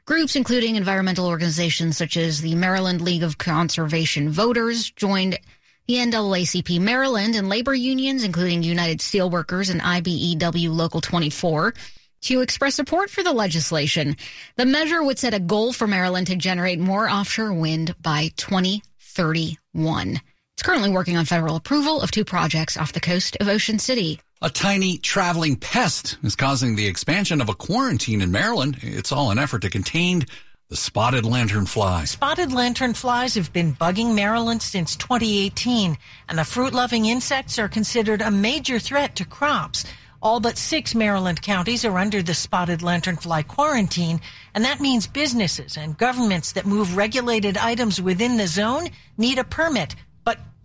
Groups, 0.05 0.35
including 0.35 0.75
environmental 0.75 1.25
organizations 1.25 1.97
such 1.97 2.15
as 2.15 2.41
the 2.41 2.53
Maryland 2.53 3.01
League 3.01 3.23
of 3.23 3.39
Conservation 3.39 4.29
Voters, 4.29 4.91
joined 4.91 5.39
the 5.87 5.95
NAACP 5.95 6.79
Maryland 6.79 7.35
and 7.35 7.49
labor 7.49 7.73
unions, 7.73 8.23
including 8.23 8.63
United 8.63 8.99
Steelworkers 8.99 9.69
and 9.69 9.81
IBEW 9.81 10.75
Local 10.75 11.01
24, 11.01 11.73
to 12.21 12.41
express 12.41 12.75
support 12.75 13.09
for 13.09 13.23
the 13.23 13.33
legislation. 13.33 14.15
The 14.55 14.65
measure 14.65 15.03
would 15.03 15.19
set 15.19 15.33
a 15.33 15.39
goal 15.39 15.73
for 15.73 15.87
Maryland 15.87 16.27
to 16.27 16.35
generate 16.35 16.79
more 16.79 17.09
offshore 17.09 17.53
wind 17.53 17.95
by 18.01 18.31
2031. 18.37 20.21
It's 20.55 20.63
currently 20.63 20.89
working 20.89 21.17
on 21.17 21.25
federal 21.25 21.55
approval 21.55 22.01
of 22.01 22.11
two 22.11 22.25
projects 22.25 22.77
off 22.77 22.93
the 22.93 22.99
coast 22.99 23.37
of 23.39 23.47
Ocean 23.47 23.77
City. 23.77 24.19
A 24.41 24.49
tiny 24.49 24.97
traveling 24.97 25.55
pest 25.55 26.17
is 26.23 26.35
causing 26.35 26.75
the 26.75 26.87
expansion 26.87 27.41
of 27.41 27.49
a 27.49 27.55
quarantine 27.55 28.21
in 28.21 28.31
Maryland. 28.31 28.77
It's 28.81 29.11
all 29.11 29.31
an 29.31 29.39
effort 29.39 29.61
to 29.61 29.69
contain 29.69 30.25
spotted 30.75 31.23
lanternfly. 31.23 32.07
Spotted 32.07 32.49
lanternflies 32.49 33.35
have 33.35 33.51
been 33.53 33.73
bugging 33.73 34.13
Maryland 34.13 34.61
since 34.61 34.95
2018, 34.95 35.97
and 36.29 36.37
the 36.37 36.43
fruit 36.43 36.73
loving 36.73 37.05
insects 37.05 37.57
are 37.57 37.67
considered 37.67 38.21
a 38.21 38.31
major 38.31 38.79
threat 38.79 39.15
to 39.15 39.25
crops. 39.25 39.85
All 40.21 40.39
but 40.39 40.57
six 40.57 40.95
Maryland 40.95 41.41
counties 41.41 41.85
are 41.85 41.97
under 41.97 42.21
the 42.21 42.33
spotted 42.33 42.79
lanternfly 42.79 43.47
quarantine, 43.47 44.21
and 44.53 44.63
that 44.65 44.81
means 44.81 45.07
businesses 45.07 45.77
and 45.77 45.97
governments 45.97 46.51
that 46.53 46.65
move 46.65 46.97
regulated 46.97 47.57
items 47.57 48.01
within 48.01 48.37
the 48.37 48.47
zone 48.47 48.89
need 49.17 49.37
a 49.37 49.43
permit. 49.43 49.95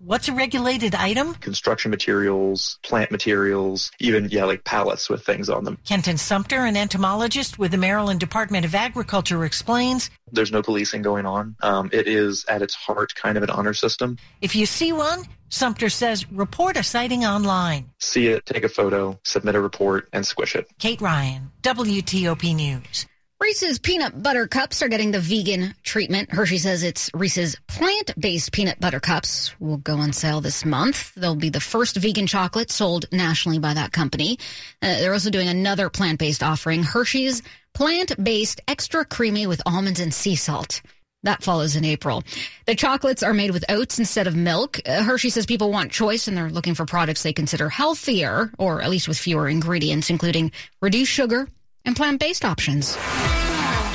What's 0.02 0.28
a 0.28 0.32
regulated 0.32 0.94
item? 0.94 1.34
Construction 1.34 1.90
materials, 1.90 2.78
plant 2.82 3.10
materials, 3.10 3.90
even, 4.00 4.30
yeah, 4.30 4.44
like 4.44 4.64
pallets 4.64 5.10
with 5.10 5.26
things 5.26 5.50
on 5.50 5.64
them. 5.64 5.76
Kenton 5.84 6.16
Sumter, 6.16 6.64
an 6.64 6.74
entomologist 6.74 7.58
with 7.58 7.70
the 7.70 7.76
Maryland 7.76 8.18
Department 8.18 8.64
of 8.64 8.74
Agriculture, 8.74 9.44
explains 9.44 10.08
There's 10.32 10.50
no 10.50 10.62
policing 10.62 11.02
going 11.02 11.26
on. 11.26 11.54
Um, 11.60 11.90
it 11.92 12.08
is 12.08 12.46
at 12.48 12.62
its 12.62 12.74
heart 12.74 13.14
kind 13.14 13.36
of 13.36 13.42
an 13.42 13.50
honor 13.50 13.74
system. 13.74 14.16
if 14.40 14.56
you 14.56 14.64
see 14.64 14.94
one, 14.94 15.24
Sumter 15.50 15.90
says 15.90 16.30
report 16.32 16.78
a 16.78 16.82
sighting 16.82 17.26
online. 17.26 17.90
See 17.98 18.28
it, 18.28 18.46
take 18.46 18.64
a 18.64 18.70
photo, 18.70 19.20
submit 19.24 19.54
a 19.54 19.60
report, 19.60 20.08
and 20.14 20.24
squish 20.24 20.56
it. 20.56 20.66
Kate 20.78 21.02
Ryan, 21.02 21.50
WTOP 21.62 22.56
News. 22.56 23.06
Reese's 23.42 23.78
peanut 23.78 24.22
butter 24.22 24.46
cups 24.46 24.82
are 24.82 24.88
getting 24.88 25.12
the 25.12 25.18
vegan 25.18 25.74
treatment. 25.82 26.30
Hershey 26.30 26.58
says 26.58 26.82
it's 26.82 27.10
Reese's 27.14 27.56
plant-based 27.68 28.52
peanut 28.52 28.78
butter 28.78 29.00
cups 29.00 29.58
will 29.58 29.78
go 29.78 29.96
on 29.96 30.12
sale 30.12 30.42
this 30.42 30.62
month. 30.66 31.14
They'll 31.14 31.34
be 31.34 31.48
the 31.48 31.58
first 31.58 31.96
vegan 31.96 32.26
chocolate 32.26 32.70
sold 32.70 33.06
nationally 33.12 33.58
by 33.58 33.72
that 33.72 33.92
company. 33.92 34.38
Uh, 34.82 34.98
they're 34.98 35.14
also 35.14 35.30
doing 35.30 35.48
another 35.48 35.88
plant-based 35.88 36.42
offering, 36.42 36.82
Hershey's 36.82 37.42
plant-based 37.72 38.60
extra 38.68 39.06
creamy 39.06 39.46
with 39.46 39.62
almonds 39.64 40.00
and 40.00 40.12
sea 40.12 40.36
salt. 40.36 40.82
That 41.22 41.42
follows 41.42 41.76
in 41.76 41.84
April. 41.86 42.22
The 42.66 42.74
chocolates 42.74 43.22
are 43.22 43.32
made 43.32 43.52
with 43.52 43.64
oats 43.70 43.98
instead 43.98 44.26
of 44.26 44.36
milk. 44.36 44.80
Uh, 44.86 45.02
Hershey 45.02 45.30
says 45.30 45.46
people 45.46 45.72
want 45.72 45.92
choice 45.92 46.28
and 46.28 46.36
they're 46.36 46.50
looking 46.50 46.74
for 46.74 46.84
products 46.84 47.22
they 47.22 47.32
consider 47.32 47.70
healthier, 47.70 48.52
or 48.58 48.82
at 48.82 48.90
least 48.90 49.08
with 49.08 49.18
fewer 49.18 49.48
ingredients, 49.48 50.10
including 50.10 50.52
reduced 50.82 51.10
sugar 51.10 51.48
and 51.84 51.96
plant-based 51.96 52.44
options. 52.44 52.96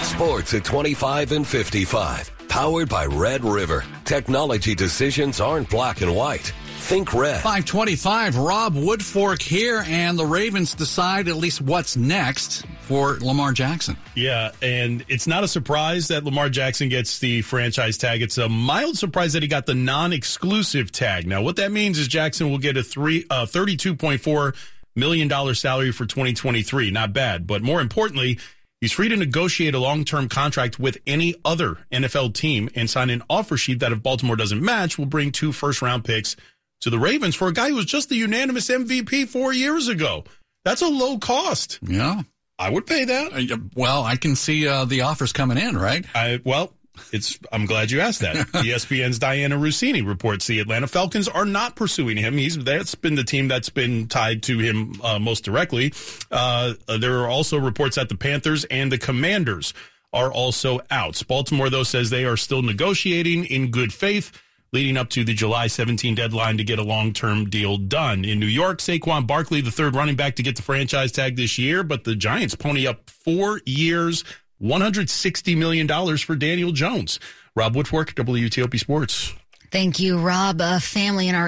Sports 0.01 0.53
at 0.53 0.63
25 0.63 1.31
and 1.31 1.47
55. 1.47 2.31
Powered 2.47 2.89
by 2.89 3.05
Red 3.05 3.43
River. 3.43 3.83
Technology 4.05 4.75
decisions 4.75 5.41
aren't 5.41 5.69
black 5.69 6.01
and 6.01 6.15
white. 6.15 6.53
Think 6.77 7.13
red. 7.15 7.41
525, 7.41 8.37
Rob 8.37 8.75
Woodfork 8.75 9.41
here, 9.41 9.83
and 9.87 10.19
the 10.19 10.25
Ravens 10.25 10.75
decide 10.75 11.27
at 11.27 11.35
least 11.35 11.59
what's 11.59 11.97
next 11.97 12.63
for 12.81 13.17
Lamar 13.21 13.53
Jackson. 13.53 13.97
Yeah, 14.13 14.51
and 14.61 15.03
it's 15.07 15.25
not 15.25 15.43
a 15.43 15.47
surprise 15.47 16.09
that 16.09 16.23
Lamar 16.23 16.47
Jackson 16.49 16.87
gets 16.87 17.17
the 17.17 17.41
franchise 17.41 17.97
tag. 17.97 18.21
It's 18.21 18.37
a 18.37 18.47
mild 18.47 18.99
surprise 18.99 19.33
that 19.33 19.41
he 19.41 19.47
got 19.49 19.65
the 19.65 19.73
non-exclusive 19.73 20.91
tag. 20.91 21.25
Now, 21.25 21.41
what 21.41 21.55
that 21.55 21.71
means 21.71 21.97
is 21.97 22.07
Jackson 22.07 22.51
will 22.51 22.59
get 22.59 22.77
a 22.77 22.83
three 22.83 23.25
uh, 23.31 23.47
thirty-two 23.47 23.95
point 23.95 24.21
four 24.21 24.53
million 24.95 25.27
dollar 25.27 25.53
salary 25.53 25.91
for 25.91 26.05
2023. 26.05 26.91
Not 26.91 27.13
bad, 27.13 27.47
but 27.47 27.61
more 27.61 27.81
importantly, 27.81 28.39
he's 28.81 28.91
free 28.91 29.09
to 29.09 29.15
negotiate 29.15 29.75
a 29.75 29.79
long-term 29.79 30.29
contract 30.29 30.79
with 30.79 30.97
any 31.05 31.35
other 31.43 31.77
NFL 31.91 32.33
team 32.33 32.69
and 32.75 32.89
sign 32.89 33.09
an 33.09 33.23
offer 33.29 33.57
sheet 33.57 33.79
that 33.79 33.91
if 33.91 34.01
Baltimore 34.03 34.35
doesn't 34.35 34.61
match, 34.61 34.97
will 34.97 35.05
bring 35.05 35.31
two 35.31 35.51
first-round 35.51 36.03
picks 36.03 36.35
to 36.81 36.89
the 36.89 36.99
Ravens 36.99 37.35
for 37.35 37.47
a 37.47 37.53
guy 37.53 37.69
who 37.69 37.75
was 37.75 37.85
just 37.85 38.09
the 38.09 38.15
unanimous 38.15 38.69
MVP 38.69 39.27
four 39.27 39.53
years 39.53 39.87
ago. 39.87 40.23
That's 40.63 40.81
a 40.81 40.87
low 40.87 41.17
cost. 41.17 41.79
Yeah. 41.81 42.23
I 42.57 42.69
would 42.69 42.87
pay 42.87 43.05
that. 43.05 43.51
Uh, 43.51 43.57
well, 43.75 44.03
I 44.03 44.15
can 44.15 44.35
see 44.35 44.67
uh, 44.67 44.85
the 44.85 45.01
offers 45.01 45.33
coming 45.33 45.57
in, 45.57 45.77
right? 45.77 46.05
I 46.15 46.39
well, 46.43 46.73
it's. 47.11 47.39
I'm 47.51 47.65
glad 47.65 47.91
you 47.91 47.99
asked 48.01 48.21
that. 48.21 48.35
ESPN's 48.53 49.19
Dianna 49.19 49.59
Russini 49.59 50.05
reports 50.05 50.47
the 50.47 50.59
Atlanta 50.59 50.87
Falcons 50.87 51.27
are 51.27 51.45
not 51.45 51.75
pursuing 51.75 52.17
him. 52.17 52.37
He's 52.37 52.57
that's 52.57 52.95
been 52.95 53.15
the 53.15 53.23
team 53.23 53.47
that's 53.47 53.69
been 53.69 54.07
tied 54.07 54.43
to 54.43 54.59
him 54.59 54.99
uh, 55.03 55.19
most 55.19 55.43
directly. 55.43 55.93
Uh, 56.31 56.73
there 56.99 57.19
are 57.19 57.27
also 57.27 57.57
reports 57.57 57.95
that 57.95 58.09
the 58.09 58.15
Panthers 58.15 58.65
and 58.65 58.91
the 58.91 58.97
Commanders 58.97 59.73
are 60.13 60.31
also 60.31 60.79
out. 60.89 61.21
Baltimore 61.27 61.69
though 61.69 61.83
says 61.83 62.09
they 62.09 62.25
are 62.25 62.37
still 62.37 62.61
negotiating 62.61 63.45
in 63.45 63.69
good 63.69 63.93
faith. 63.93 64.31
Leading 64.71 64.97
up 64.97 65.09
to 65.11 65.23
the 65.23 65.33
July 65.33 65.67
17 65.67 66.15
deadline 66.15 66.57
to 66.57 66.63
get 66.65 66.79
a 66.79 66.83
long-term 66.83 67.49
deal 67.49 67.77
done. 67.77 68.25
In 68.25 68.41
New 68.41 68.45
York, 68.45 68.79
Saquon 68.79 69.25
Barkley, 69.25 69.61
the 69.61 69.71
third 69.71 69.95
running 69.95 70.17
back 70.17 70.35
to 70.35 70.43
get 70.43 70.57
the 70.57 70.63
franchise 70.63 71.13
tag 71.13 71.37
this 71.37 71.57
year, 71.57 71.81
but 71.81 72.03
the 72.03 72.13
Giants 72.13 72.55
pony 72.55 72.85
up 72.85 73.09
four 73.09 73.61
years, 73.65 74.25
$160 74.61 75.57
million 75.57 76.17
for 76.17 76.35
Daniel 76.35 76.71
Jones. 76.71 77.19
Rob 77.55 77.75
Woodfork, 77.75 78.13
WTOP 78.13 78.79
Sports. 78.79 79.33
Thank 79.71 79.99
you, 79.99 80.19
Rob. 80.19 80.61
A 80.61 80.79
family 80.79 81.27
in 81.27 81.35
our 81.35 81.43